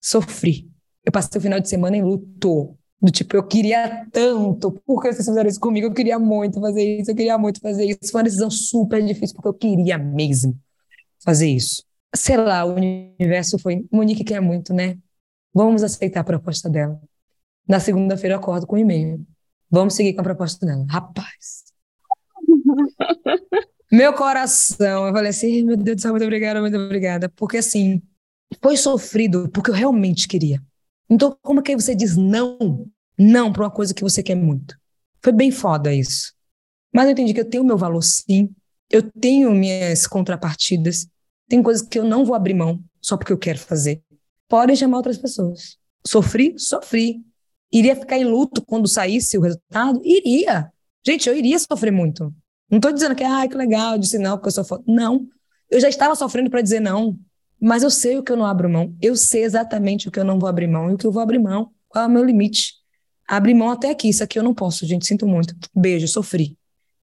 [0.00, 0.70] Sofri.
[1.04, 2.77] Eu passei o final de semana em luto.
[3.00, 5.86] Do tipo, eu queria tanto, por que vocês fizeram isso comigo?
[5.86, 8.10] Eu queria muito fazer isso, eu queria muito fazer isso.
[8.10, 10.58] Foi uma decisão super difícil, porque eu queria mesmo
[11.24, 11.84] fazer isso.
[12.14, 13.86] Sei lá, o universo foi.
[13.92, 14.98] Monique quer muito, né?
[15.54, 17.00] Vamos aceitar a proposta dela.
[17.68, 19.24] Na segunda-feira eu acordo com um e-mail.
[19.70, 20.84] Vamos seguir com a proposta dela.
[20.88, 21.64] Rapaz.
[23.92, 27.28] meu coração, eu falei assim, meu Deus do céu, muito obrigada, muito obrigada.
[27.28, 28.02] Porque assim,
[28.62, 30.60] foi sofrido, porque eu realmente queria.
[31.10, 32.86] Então, como é que você diz não?
[33.18, 34.76] Não para uma coisa que você quer muito.
[35.22, 36.32] Foi bem foda isso.
[36.92, 38.50] Mas eu entendi que eu tenho meu valor sim,
[38.90, 41.06] Eu tenho minhas contrapartidas,
[41.48, 44.02] tem coisas que eu não vou abrir mão só porque eu quero fazer.
[44.48, 45.76] Podem chamar outras pessoas.
[46.06, 46.54] Sofri?
[46.58, 47.22] Sofri.
[47.70, 50.00] Iria ficar em luto quando saísse o resultado?
[50.02, 50.72] Iria.
[51.06, 52.32] Gente, eu iria sofrer muito.
[52.70, 54.82] Não estou dizendo que, ah, que legal, eu disse não, porque eu sou foda.
[54.86, 55.26] Não.
[55.70, 57.18] Eu já estava sofrendo para dizer não.
[57.60, 58.94] Mas eu sei o que eu não abro mão.
[59.00, 61.22] Eu sei exatamente o que eu não vou abrir mão e o que eu vou
[61.22, 61.70] abrir mão.
[61.88, 62.74] Qual é o meu limite?
[63.26, 64.08] Abrir mão até aqui.
[64.08, 65.06] Isso aqui eu não posso, gente.
[65.06, 65.54] Sinto muito.
[65.74, 66.56] Beijo, sofri.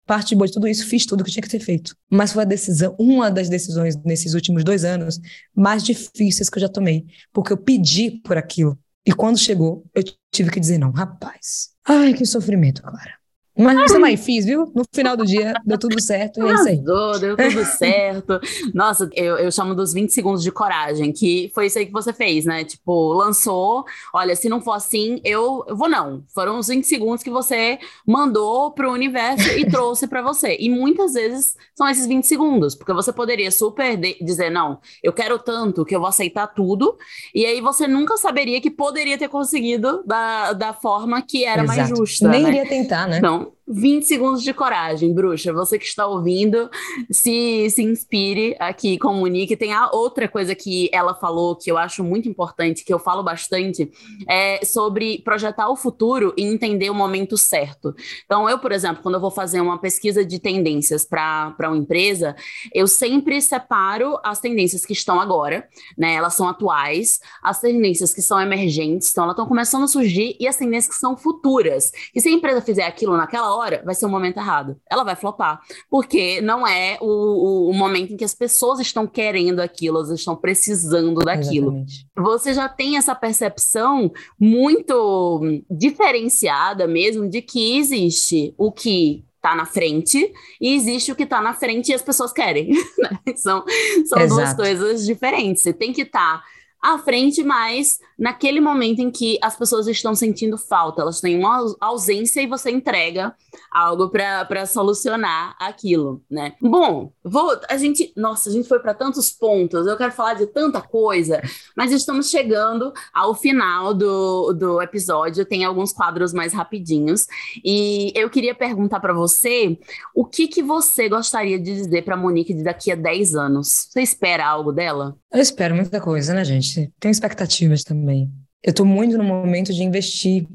[0.06, 1.95] Parte boa de tudo isso, fiz tudo que tinha que ter feito.
[2.10, 5.20] Mas foi a decisão, uma das decisões nesses últimos dois anos
[5.54, 7.06] mais difíceis que eu já tomei.
[7.32, 8.78] Porque eu pedi por aquilo.
[9.06, 10.91] E quando chegou, eu tive que dizer não.
[10.91, 11.70] Rapaz.
[11.86, 13.19] Ai, que sofrimento, Clara.
[13.60, 14.72] Mas também fiz, viu?
[14.74, 16.78] No final do dia, deu tudo certo e é isso aí.
[16.78, 18.39] Deu tudo certo.
[18.74, 22.14] Nossa, eu, eu chamo dos 20 segundos de coragem, que foi isso aí que você
[22.14, 22.64] fez, né?
[22.64, 23.84] Tipo, lançou,
[24.14, 26.24] olha, se não for assim, eu, eu vou não.
[26.34, 30.55] Foram os 20 segundos que você mandou pro universo e trouxe para você.
[30.60, 35.38] E muitas vezes são esses 20 segundos, porque você poderia super dizer, não, eu quero
[35.38, 36.97] tanto que eu vou aceitar tudo,
[37.36, 41.78] e aí você nunca saberia que poderia ter conseguido da, da forma que era Exato.
[41.78, 42.30] mais justa.
[42.30, 42.49] Nem né?
[42.49, 43.20] iria tentar, né?
[43.50, 45.54] Não, 20 segundos de coragem, bruxa.
[45.54, 46.70] Você que está ouvindo,
[47.12, 49.56] se, se inspire aqui, comunique.
[49.56, 53.22] Tem a outra coisa que ela falou que eu acho muito importante, que eu falo
[53.22, 53.92] bastante,
[54.28, 57.96] é sobre projetar o futuro e entender o momento certo.
[58.26, 62.36] Então, eu, por exemplo, quando eu vou fazer uma pesquisa de tendências para uma empresa,
[62.74, 65.68] eu sempre separo as tendências que estão agora,
[65.98, 66.14] né?
[66.14, 70.48] Elas são atuais, as tendências que são emergentes, então elas estão começando a surgir, e
[70.48, 71.92] as tendências que são futuras.
[72.16, 74.80] E se a empresa fizer aquilo naquela hora, hora, vai ser o momento errado.
[74.89, 75.62] Ela vai flopar.
[75.89, 80.10] Porque não é o, o, o momento em que as pessoas estão querendo aquilo, elas
[80.12, 81.68] estão precisando daquilo.
[81.68, 82.07] Exatamente.
[82.18, 89.66] Você já tem essa percepção muito diferenciada mesmo de que existe o que tá na
[89.66, 92.70] frente e existe o que tá na frente e as pessoas querem.
[92.99, 93.34] Né?
[93.36, 93.64] São,
[94.05, 95.64] são duas coisas diferentes.
[95.64, 96.39] Você tem que estar.
[96.39, 96.43] Tá
[96.82, 101.76] à frente, mas naquele momento em que as pessoas estão sentindo falta, elas têm uma
[101.80, 103.34] ausência e você entrega
[103.72, 106.54] algo para solucionar aquilo, né?
[106.62, 110.48] Bom, vou, a gente, nossa, a gente foi para tantos pontos, eu quero falar de
[110.48, 111.42] tanta coisa,
[111.76, 117.28] mas estamos chegando ao final do, do episódio, tem alguns quadros mais rapidinhos,
[117.64, 119.78] e eu queria perguntar para você
[120.14, 123.88] o que, que você gostaria de dizer para Monique de daqui a 10 anos?
[123.90, 125.16] Você espera algo dela?
[125.32, 126.69] Eu espero muita coisa, né, gente?
[127.00, 128.32] Tenho expectativas também.
[128.64, 130.48] Eu estou muito no momento de investir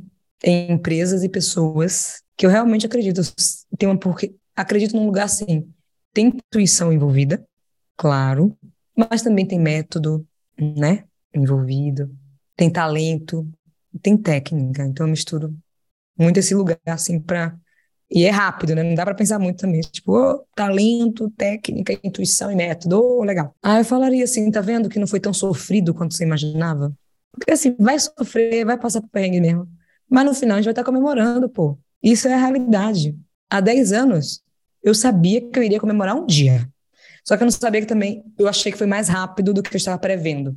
[0.42, 3.20] em empresas e pessoas que eu realmente acredito.
[3.78, 5.68] Tem uma, porque acredito num lugar assim.
[6.12, 7.44] Tem intuição envolvida,
[7.96, 8.56] claro,
[8.96, 10.26] mas também tem método,
[10.58, 11.04] né?
[11.34, 12.14] Envolvido,
[12.56, 13.48] tem talento,
[14.00, 14.84] tem técnica.
[14.84, 15.56] Então eu misturo
[16.16, 17.58] muito esse lugar assim para
[18.10, 18.82] e é rápido, né?
[18.82, 19.80] Não dá para pensar muito também.
[19.80, 23.02] Tipo, oh, talento, técnica, intuição e método.
[23.02, 23.54] Oh, legal.
[23.62, 26.92] Aí eu falaria assim, tá vendo que não foi tão sofrido quanto você imaginava?
[27.32, 29.68] Porque assim, vai sofrer, vai passar por perrengue mesmo.
[30.08, 31.78] Mas no final a gente vai estar comemorando, pô.
[32.02, 33.18] Isso é a realidade.
[33.50, 34.42] Há 10 anos,
[34.82, 36.68] eu sabia que eu iria comemorar um dia.
[37.26, 39.74] Só que eu não sabia que também, eu achei que foi mais rápido do que
[39.74, 40.54] eu estava prevendo.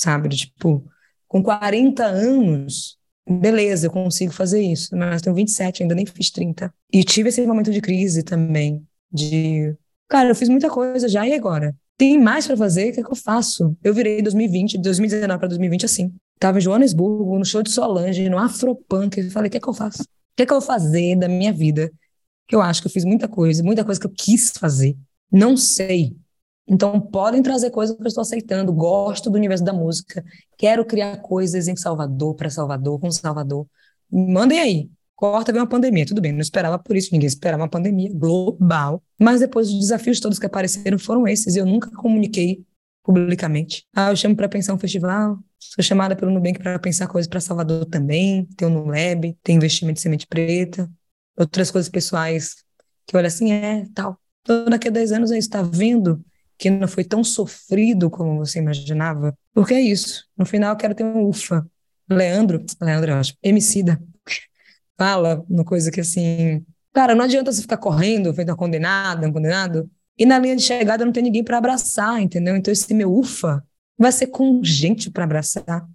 [0.00, 0.30] Sabe?
[0.30, 0.82] Tipo,
[1.28, 2.98] com 40 anos,
[3.28, 6.72] beleza, eu consigo fazer isso, mas tenho 27, ainda nem fiz 30.
[6.92, 9.74] E tive esse momento de crise também, de,
[10.08, 11.74] cara, eu fiz muita coisa já, e agora?
[11.96, 13.76] Tem mais para fazer, o que, é que eu faço?
[13.84, 16.12] Eu virei 2020, 2019 para 2020 assim.
[16.38, 19.68] Tava em Joanesburgo, no show de Solange, no Afropunk, e falei, o que é que
[19.68, 20.02] eu faço?
[20.02, 20.06] O
[20.36, 21.92] que é que eu vou fazer da minha vida?
[22.48, 24.96] Que eu acho que eu fiz muita coisa, muita coisa que eu quis fazer.
[25.30, 26.16] Não sei.
[26.70, 28.72] Então, podem trazer coisas que eu estou aceitando.
[28.72, 30.24] Gosto do universo da música.
[30.56, 33.66] Quero criar coisas em Salvador, para Salvador, com Salvador.
[34.08, 34.90] Mandem aí.
[35.16, 36.06] Corta vem uma pandemia.
[36.06, 37.08] Tudo bem, não esperava por isso.
[37.12, 39.02] Ninguém esperava uma pandemia global.
[39.18, 41.56] Mas depois os desafios todos que apareceram foram esses.
[41.56, 42.64] E eu nunca comuniquei
[43.02, 43.84] publicamente.
[43.92, 45.38] Ah, eu chamo para pensar um festival.
[45.58, 48.46] Sou chamada pelo Nubank para pensar coisas para Salvador também.
[48.56, 50.88] Tem o Nuleb, tem investimento de semente preta.
[51.36, 52.64] Outras coisas pessoais
[53.08, 54.16] que olha assim, é, tal.
[54.42, 55.50] Então, daqui a 10 anos é isso.
[55.50, 56.24] Tá vendo
[56.60, 59.34] que não foi tão sofrido como você imaginava?
[59.54, 60.26] Porque é isso.
[60.36, 61.66] No final, eu quero ter um ufa.
[62.08, 63.98] Leandro, Leandro, eu acho, Emicida,
[64.98, 69.32] fala uma coisa que assim, cara, não adianta você ficar correndo, feito uma condenada, um
[69.32, 69.88] condenado,
[70.18, 72.54] e na linha de chegada não tem ninguém para abraçar, entendeu?
[72.56, 73.64] Então esse meu ufa
[73.96, 75.88] vai ser com gente para abraçar.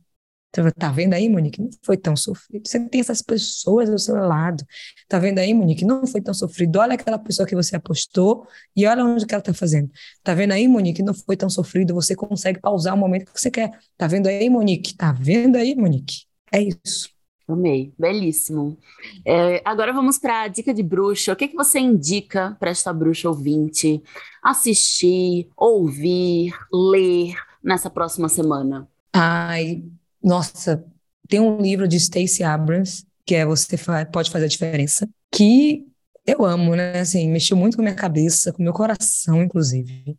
[0.78, 1.62] Tá vendo aí, Monique?
[1.62, 2.68] Não foi tão sofrido.
[2.68, 4.64] Você tem essas pessoas do seu lado.
[5.08, 5.84] Tá vendo aí, Monique?
[5.84, 6.78] Não foi tão sofrido.
[6.80, 9.92] Olha aquela pessoa que você apostou e olha onde que ela tá fazendo.
[10.24, 11.04] Tá vendo aí, Monique?
[11.04, 11.94] Não foi tão sofrido.
[11.94, 13.72] Você consegue pausar o momento que você quer.
[13.98, 14.96] Tá vendo aí, Monique?
[14.96, 16.26] Tá vendo aí, Monique?
[16.52, 17.10] É isso.
[17.48, 18.78] Amei, belíssimo.
[19.24, 21.34] É, agora vamos para a dica de bruxa.
[21.34, 24.02] O que, que você indica para esta bruxa ouvinte
[24.44, 28.88] assistir, ouvir, ler nessa próxima semana?
[29.14, 29.84] Ai,
[30.26, 30.84] nossa,
[31.30, 33.78] tem um livro de Stacey Abrams, que é Você
[34.12, 35.86] Pode Fazer a Diferença, que
[36.26, 37.00] eu amo, né?
[37.00, 40.18] Assim, mexeu muito com a minha cabeça, com o meu coração, inclusive.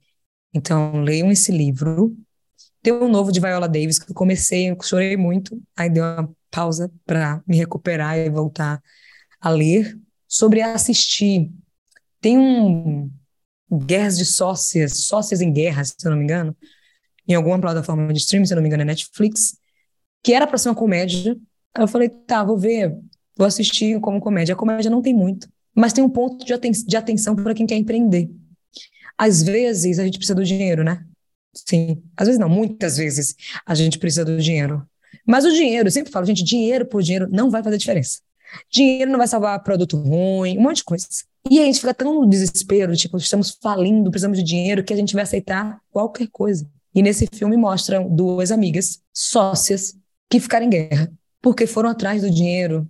[0.54, 2.16] Então, leiam esse livro.
[2.80, 6.32] Tem um novo de Viola Davis que eu comecei, eu chorei muito, aí deu uma
[6.52, 8.80] pausa para me recuperar e voltar
[9.40, 9.98] a ler.
[10.28, 11.50] Sobre assistir,
[12.20, 13.10] tem um
[13.72, 16.56] Guerras de Sócias, Sócias em Guerra, se eu não me engano,
[17.26, 19.56] em alguma plataforma de streaming, se eu não me engano é Netflix,
[20.26, 21.38] que era para ser uma comédia.
[21.72, 22.98] Aí eu falei, tá, vou ver,
[23.36, 24.54] vou assistir como comédia.
[24.54, 27.64] A comédia não tem muito, mas tem um ponto de, aten de atenção para quem
[27.64, 28.28] quer empreender.
[29.16, 31.06] Às vezes a gente precisa do dinheiro, né?
[31.54, 32.02] Sim.
[32.16, 34.84] Às vezes não, muitas vezes a gente precisa do dinheiro.
[35.24, 38.18] Mas o dinheiro, eu sempre falo, gente, dinheiro por dinheiro não vai fazer diferença.
[38.68, 41.06] Dinheiro não vai salvar produto ruim, um monte de coisa.
[41.48, 44.96] E a gente fica tão no desespero, tipo, estamos falindo, precisamos de dinheiro, que a
[44.96, 46.68] gente vai aceitar qualquer coisa.
[46.92, 49.94] E nesse filme mostram duas amigas, sócias,
[50.30, 52.88] que ficaram em guerra, porque foram atrás do dinheiro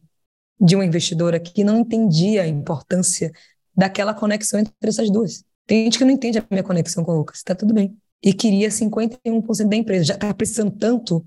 [0.61, 3.31] de uma investidora que não entendia a importância
[3.77, 5.45] daquela conexão entre essas duas.
[5.67, 7.97] Tem gente que não entende a minha conexão com o Lucas, tá tudo bem.
[8.23, 10.05] E queria 51% da empresa.
[10.05, 11.25] Já tá precisando tanto,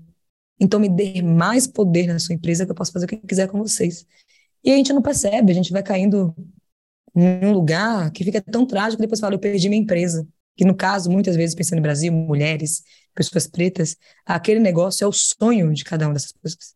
[0.58, 3.48] então me dê mais poder na sua empresa que eu posso fazer o que quiser
[3.48, 4.06] com vocês.
[4.64, 6.34] E a gente não percebe, a gente vai caindo
[7.14, 10.26] em um lugar que fica tão trágico que depois fala, eu perdi minha empresa.
[10.60, 12.82] Que no caso, muitas vezes, pensando em Brasil, mulheres,
[13.14, 13.96] pessoas pretas,
[14.26, 16.74] aquele negócio é o sonho de cada uma dessas pessoas.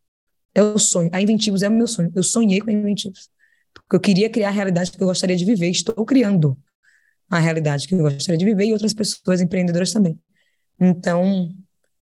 [0.55, 1.07] É o sonho.
[1.13, 2.11] A Inventivos é o meu sonho.
[2.15, 3.29] Eu sonhei com a Inventivos.
[3.75, 5.69] Porque eu queria criar a realidade que eu gostaria de viver.
[5.69, 6.57] Estou criando
[7.29, 10.19] a realidade que eu gostaria de viver e outras pessoas empreendedoras também.
[10.79, 11.53] Então,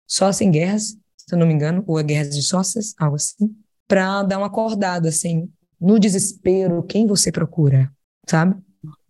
[0.06, 3.56] só sem guerras, se eu não me engano, ou é guerras de sócias, algo assim,
[3.88, 7.92] para dar uma acordada, assim, no desespero, quem você procura,
[8.30, 8.56] sabe?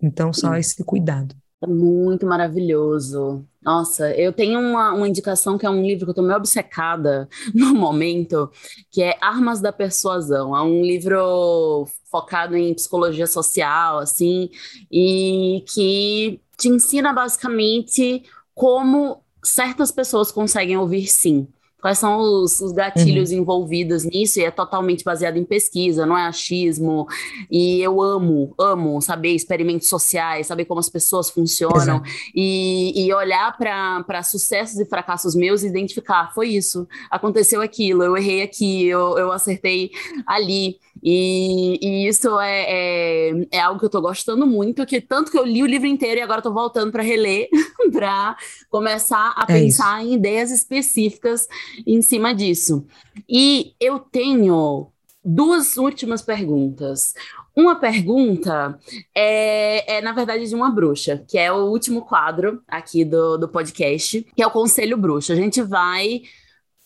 [0.01, 1.35] Então, só esse cuidado.
[1.67, 3.45] Muito maravilhoso.
[3.61, 7.29] Nossa, eu tenho uma, uma indicação que é um livro que eu estou meio obcecada
[7.53, 8.49] no momento,
[8.89, 10.57] que é Armas da Persuasão.
[10.57, 14.49] É um livro focado em psicologia social, assim,
[14.91, 18.23] e que te ensina basicamente
[18.55, 21.47] como certas pessoas conseguem ouvir sim
[21.81, 23.39] quais são os, os gatilhos uhum.
[23.39, 27.07] envolvidos nisso, e é totalmente baseado em pesquisa, não é achismo.
[27.49, 32.01] E eu amo, amo saber experimentos sociais, saber como as pessoas funcionam,
[32.35, 38.15] e, e, olhar para sucessos e fracassos meus e identificar: foi isso, aconteceu aquilo, eu
[38.15, 39.91] errei aqui, eu, eu acertei
[40.27, 40.79] ali.
[41.03, 45.37] E, e isso é, é, é, algo que eu estou gostando muito, que tanto que
[45.37, 47.49] eu li o livro inteiro e agora estou voltando para reler,
[47.91, 48.37] para
[48.69, 50.11] começar a é pensar isso.
[50.11, 51.47] em ideias específicas
[51.85, 52.85] em cima disso.
[53.27, 54.91] E eu tenho
[55.23, 57.13] duas últimas perguntas.
[57.55, 58.79] Uma pergunta
[59.13, 63.49] é, é, na verdade, de uma bruxa, que é o último quadro aqui do, do
[63.49, 65.33] podcast, que é o Conselho Bruxa.
[65.33, 66.21] A gente vai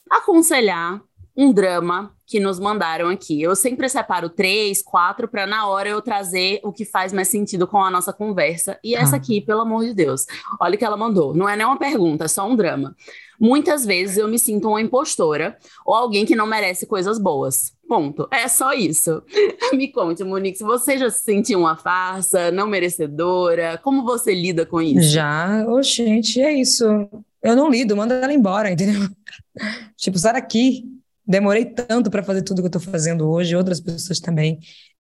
[0.09, 1.01] aconselhar
[1.35, 3.41] um drama que nos mandaram aqui.
[3.41, 7.67] Eu sempre separo três, quatro, para na hora eu trazer o que faz mais sentido
[7.67, 8.79] com a nossa conversa.
[8.83, 9.17] E essa ah.
[9.17, 10.25] aqui, pelo amor de Deus,
[10.59, 11.33] olha o que ela mandou.
[11.33, 12.95] Não é nem uma pergunta, é só um drama.
[13.39, 17.75] Muitas vezes eu me sinto uma impostora ou alguém que não merece coisas boas.
[17.87, 18.27] Ponto.
[18.31, 19.21] É só isso.
[19.73, 24.65] me conte, Monique, se você já se sentiu uma farsa, não merecedora, como você lida
[24.65, 25.09] com isso?
[25.09, 26.85] Já, oh, gente, é isso.
[27.43, 29.07] Eu não lido, manda ela embora, entendeu?
[29.95, 30.83] tipo, sai daqui,
[31.25, 34.59] demorei tanto para fazer tudo que eu estou fazendo hoje, outras pessoas também,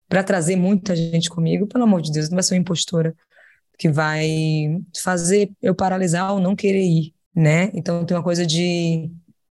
[0.08, 3.14] para trazer muita gente comigo, pelo amor de Deus, não vai ser uma impostora
[3.78, 7.70] que vai fazer eu paralisar ou não querer ir, né?
[7.74, 9.10] Então tem uma coisa de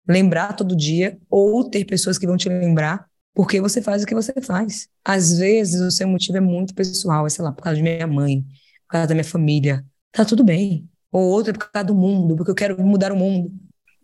[0.07, 4.13] lembrar todo dia ou ter pessoas que vão te lembrar porque você faz o que
[4.13, 4.87] você faz.
[5.03, 8.05] Às vezes o seu motivo é muito pessoal, é, sei lá, por causa de minha
[8.07, 8.41] mãe,
[8.83, 10.87] por causa da minha família, tá tudo bem.
[11.11, 13.51] Ou outro é por causa do mundo, porque eu quero mudar o mundo.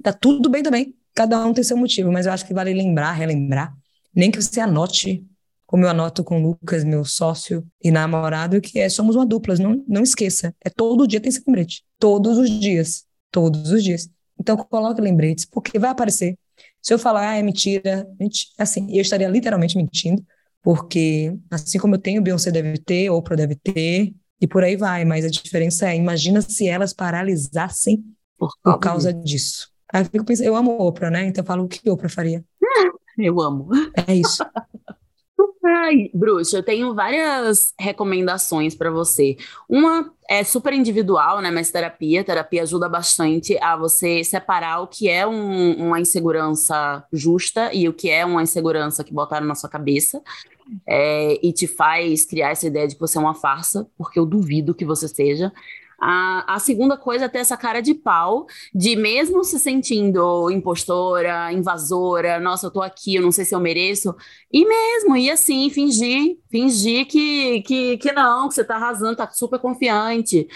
[0.03, 3.11] Tá tudo bem também cada um tem seu motivo, mas eu acho que vale lembrar,
[3.13, 3.73] relembrar,
[4.13, 5.25] nem que você anote,
[5.65, 9.55] como eu anoto com o Lucas, meu sócio e namorado, que é somos uma dupla,
[9.55, 14.09] não, não esqueça, é todo dia tem esse lembrete, todos os dias, todos os dias.
[14.39, 16.37] Então coloque lembretes, porque vai aparecer.
[16.81, 20.25] Se eu falar, ah, é mentira, mentira assim, eu estaria literalmente mentindo,
[20.61, 25.03] porque assim como eu tenho, Beyoncé deve ter, Oprah deve ter, e por aí vai,
[25.03, 28.03] mas a diferença é, imagina se elas paralisassem
[28.63, 29.68] por causa disso.
[29.93, 31.25] Aí eu fico pensando, eu amo Oprah, né?
[31.25, 32.43] Então eu falo o que Oprah faria.
[33.17, 33.67] Eu amo.
[34.07, 34.41] É isso.
[35.65, 39.35] Ai, Bruxa, eu tenho várias recomendações para você.
[39.67, 41.51] Uma é super individual, né?
[41.51, 47.73] Mas terapia, terapia ajuda bastante a você separar o que é um, uma insegurança justa
[47.73, 50.21] e o que é uma insegurança que botaram na sua cabeça.
[50.87, 54.25] É, e te faz criar essa ideia de que você é uma farsa, porque eu
[54.25, 55.51] duvido que você seja.
[56.01, 61.51] A, a segunda coisa é ter essa cara de pau, de mesmo se sentindo impostora,
[61.51, 64.15] invasora, nossa, eu tô aqui, eu não sei se eu mereço,
[64.51, 69.29] e mesmo, e assim, fingir, fingir que, que, que não, que você tá arrasando, tá
[69.31, 70.47] super confiante.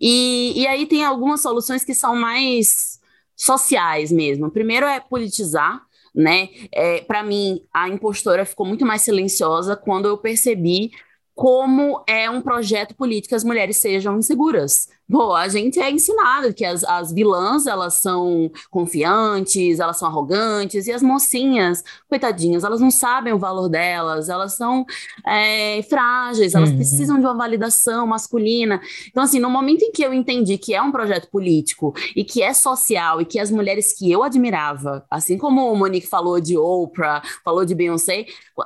[0.00, 3.00] E, e aí tem algumas soluções que são mais
[3.36, 4.50] sociais mesmo.
[4.50, 5.82] Primeiro é politizar,
[6.14, 6.48] né?
[6.72, 10.90] É, para mim, a impostora ficou muito mais silenciosa quando eu percebi
[11.34, 14.88] como é um projeto político que as mulheres sejam inseguras.
[15.10, 20.86] Pô, a gente é ensinado que as, as vilãs, elas são confiantes, elas são arrogantes,
[20.86, 24.86] e as mocinhas, coitadinhas, elas não sabem o valor delas, elas são
[25.26, 26.76] é, frágeis, elas uhum.
[26.76, 28.80] precisam de uma validação masculina.
[29.08, 32.42] Então, assim, no momento em que eu entendi que é um projeto político e que
[32.42, 36.56] é social e que as mulheres que eu admirava, assim como o Monique falou de
[36.56, 38.24] Oprah, falou de Beyoncé,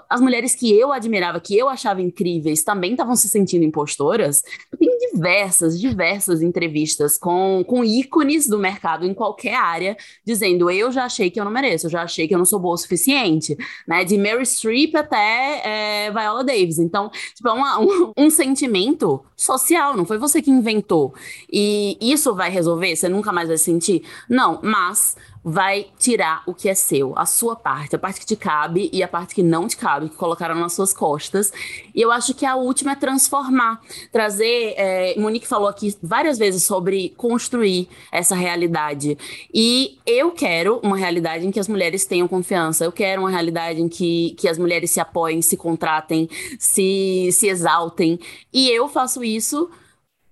[0.09, 4.43] as mulheres que eu admirava, que eu achava incríveis, também estavam se sentindo impostoras,
[4.79, 10.93] tem diversas, diversas diversas entrevistas com, com ícones do mercado em qualquer área, dizendo: eu
[10.93, 12.79] já achei que eu não mereço, eu já achei que eu não sou boa o
[12.79, 13.57] suficiente,
[13.87, 14.05] né?
[14.05, 16.79] De Mary Streep até é, Viola Davis.
[16.79, 21.15] Então, tipo, é uma, um, um sentimento social, não foi você que inventou.
[21.51, 22.95] E isso vai resolver?
[22.95, 24.03] Você nunca mais vai sentir?
[24.29, 25.17] Não, mas
[25.51, 29.03] vai tirar o que é seu, a sua parte, a parte que te cabe e
[29.03, 31.51] a parte que não te cabe, que colocaram nas suas costas.
[31.95, 33.81] E eu acho que a última é transformar,
[34.13, 34.75] trazer.
[34.77, 39.17] É, Monique falou aqui várias vezes sobre construir essa realidade.
[39.53, 43.81] E eu quero uma realidade em que as mulheres tenham confiança, eu quero uma realidade
[43.81, 48.21] em que, que as mulheres se apoiem, se contratem, se, se exaltem.
[48.53, 49.71] E eu faço isso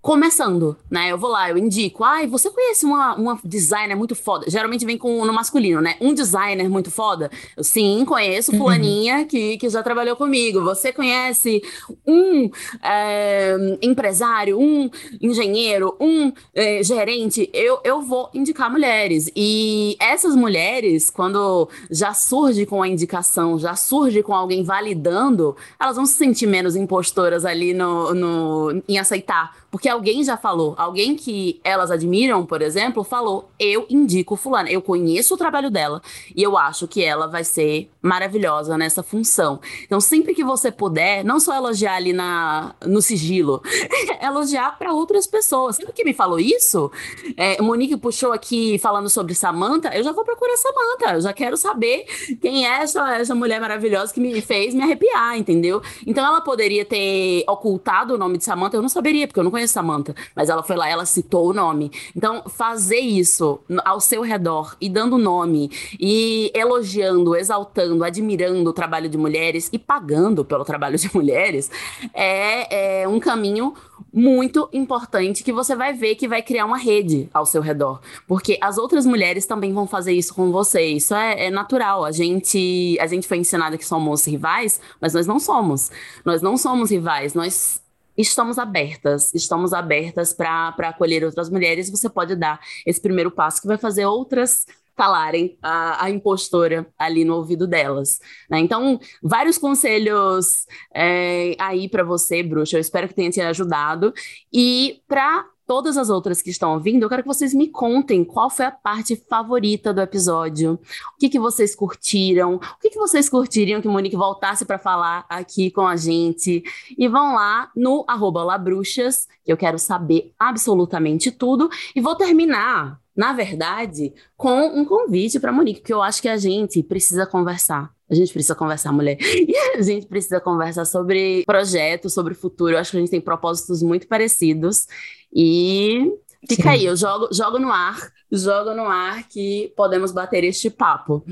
[0.06, 1.10] começando, né?
[1.10, 2.04] Eu vou lá, eu indico.
[2.04, 4.48] Ai, você conhece uma, uma designer muito foda?
[4.48, 5.96] Geralmente vem com no masculino, né?
[6.00, 7.28] Um designer muito foda?
[7.56, 8.58] Eu, sim, conheço uhum.
[8.58, 9.24] fulaninha uhum.
[9.24, 10.62] que, que já trabalhou comigo.
[10.62, 11.60] Você conhece
[12.06, 12.48] um
[12.80, 14.88] é, empresário, um
[15.20, 17.50] engenheiro, um é, gerente?
[17.52, 19.28] Eu, eu vou indicar mulheres.
[19.34, 25.96] E essas mulheres, quando já surge com a indicação, já surge com alguém validando, elas
[25.96, 31.14] vão se sentir menos impostoras ali no, no, em aceitar porque alguém já falou, alguém
[31.14, 36.00] que elas admiram, por exemplo, falou: eu indico fulano, eu conheço o trabalho dela
[36.34, 39.60] e eu acho que ela vai ser maravilhosa nessa função.
[39.84, 43.62] Então, sempre que você puder, não só elogiar ali na, no sigilo,
[44.22, 45.76] elogiar para outras pessoas.
[45.76, 46.90] Sempre que me falou isso,
[47.36, 51.56] é, Monique puxou aqui falando sobre Samantha, eu já vou procurar Samantha, eu já quero
[51.56, 52.06] saber
[52.40, 55.82] quem é essa, essa mulher maravilhosa que me fez me arrepiar, entendeu?
[56.06, 59.50] Então, ela poderia ter ocultado o nome de Samantha, eu não saberia, porque eu não
[59.50, 61.90] conheço Samantha, mas ela foi lá, ela citou o nome.
[62.14, 69.08] Então, fazer isso ao seu redor e dando nome e elogiando, exaltando, admirando o trabalho
[69.08, 71.70] de mulheres e pagando pelo trabalho de mulheres
[72.12, 73.74] é, é um caminho
[74.12, 78.00] muito importante que você vai ver que vai criar uma rede ao seu redor.
[78.26, 80.82] Porque as outras mulheres também vão fazer isso com você.
[80.86, 82.04] Isso é, é, natural.
[82.04, 85.90] A gente, a gente foi ensinada que somos rivais, mas nós não somos.
[86.24, 87.34] Nós não somos rivais.
[87.34, 87.82] Nós
[88.16, 91.90] estamos abertas, estamos abertas para acolher outras mulheres.
[91.90, 94.66] Você pode dar esse primeiro passo que vai fazer outras
[94.96, 98.18] calarem a, a impostora ali no ouvido delas.
[98.50, 98.58] Né?
[98.60, 102.76] Então, vários conselhos é, aí para você, bruxa.
[102.76, 104.12] Eu espero que tenha te ajudado.
[104.52, 108.48] E para todas as outras que estão ouvindo, eu quero que vocês me contem qual
[108.48, 110.74] foi a parte favorita do episódio.
[111.14, 112.54] O que, que vocês curtiram?
[112.54, 116.62] O que, que vocês curtiriam que Monique voltasse para falar aqui com a gente?
[116.96, 121.68] E vão lá no arroba labruxas, que eu quero saber absolutamente tudo.
[121.94, 126.36] E vou terminar, na verdade, com um convite para Monique, porque eu acho que a
[126.36, 127.90] gente precisa conversar.
[128.08, 129.16] A gente precisa conversar, mulher.
[129.20, 132.74] E a gente precisa conversar sobre projetos, sobre futuro.
[132.74, 134.86] Eu acho que a gente tem propósitos muito parecidos.
[135.34, 136.12] E
[136.48, 136.68] fica Sim.
[136.68, 137.98] aí, eu jogo, jogo no ar,
[138.30, 141.24] jogo no ar que podemos bater este papo.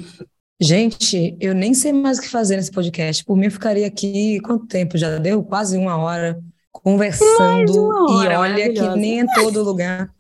[0.61, 3.25] Gente, eu nem sei mais o que fazer nesse podcast.
[3.25, 4.41] Por mim, eu ficaria aqui.
[4.41, 4.97] Quanto tempo?
[4.97, 5.43] Já deu?
[5.43, 6.41] Quase uma hora
[6.83, 8.25] conversando.
[8.25, 10.11] E olha que nem é todo lugar,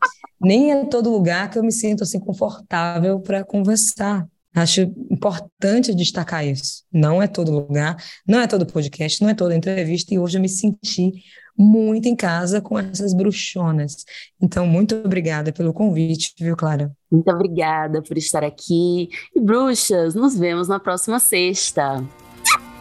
[0.40, 4.26] nem é todo lugar que eu me sinto assim confortável para conversar.
[4.54, 6.84] Acho importante destacar isso.
[6.92, 10.42] Não é todo lugar, não é todo podcast, não é toda entrevista, e hoje eu
[10.42, 11.12] me senti
[11.58, 14.04] muito em casa com essas bruxonas.
[14.40, 16.92] Então, muito obrigada pelo convite, viu, Clara?
[17.10, 19.08] Muito obrigada por estar aqui.
[19.34, 22.04] E bruxas, nos vemos na próxima sexta.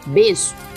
[0.06, 0.73] Beijo!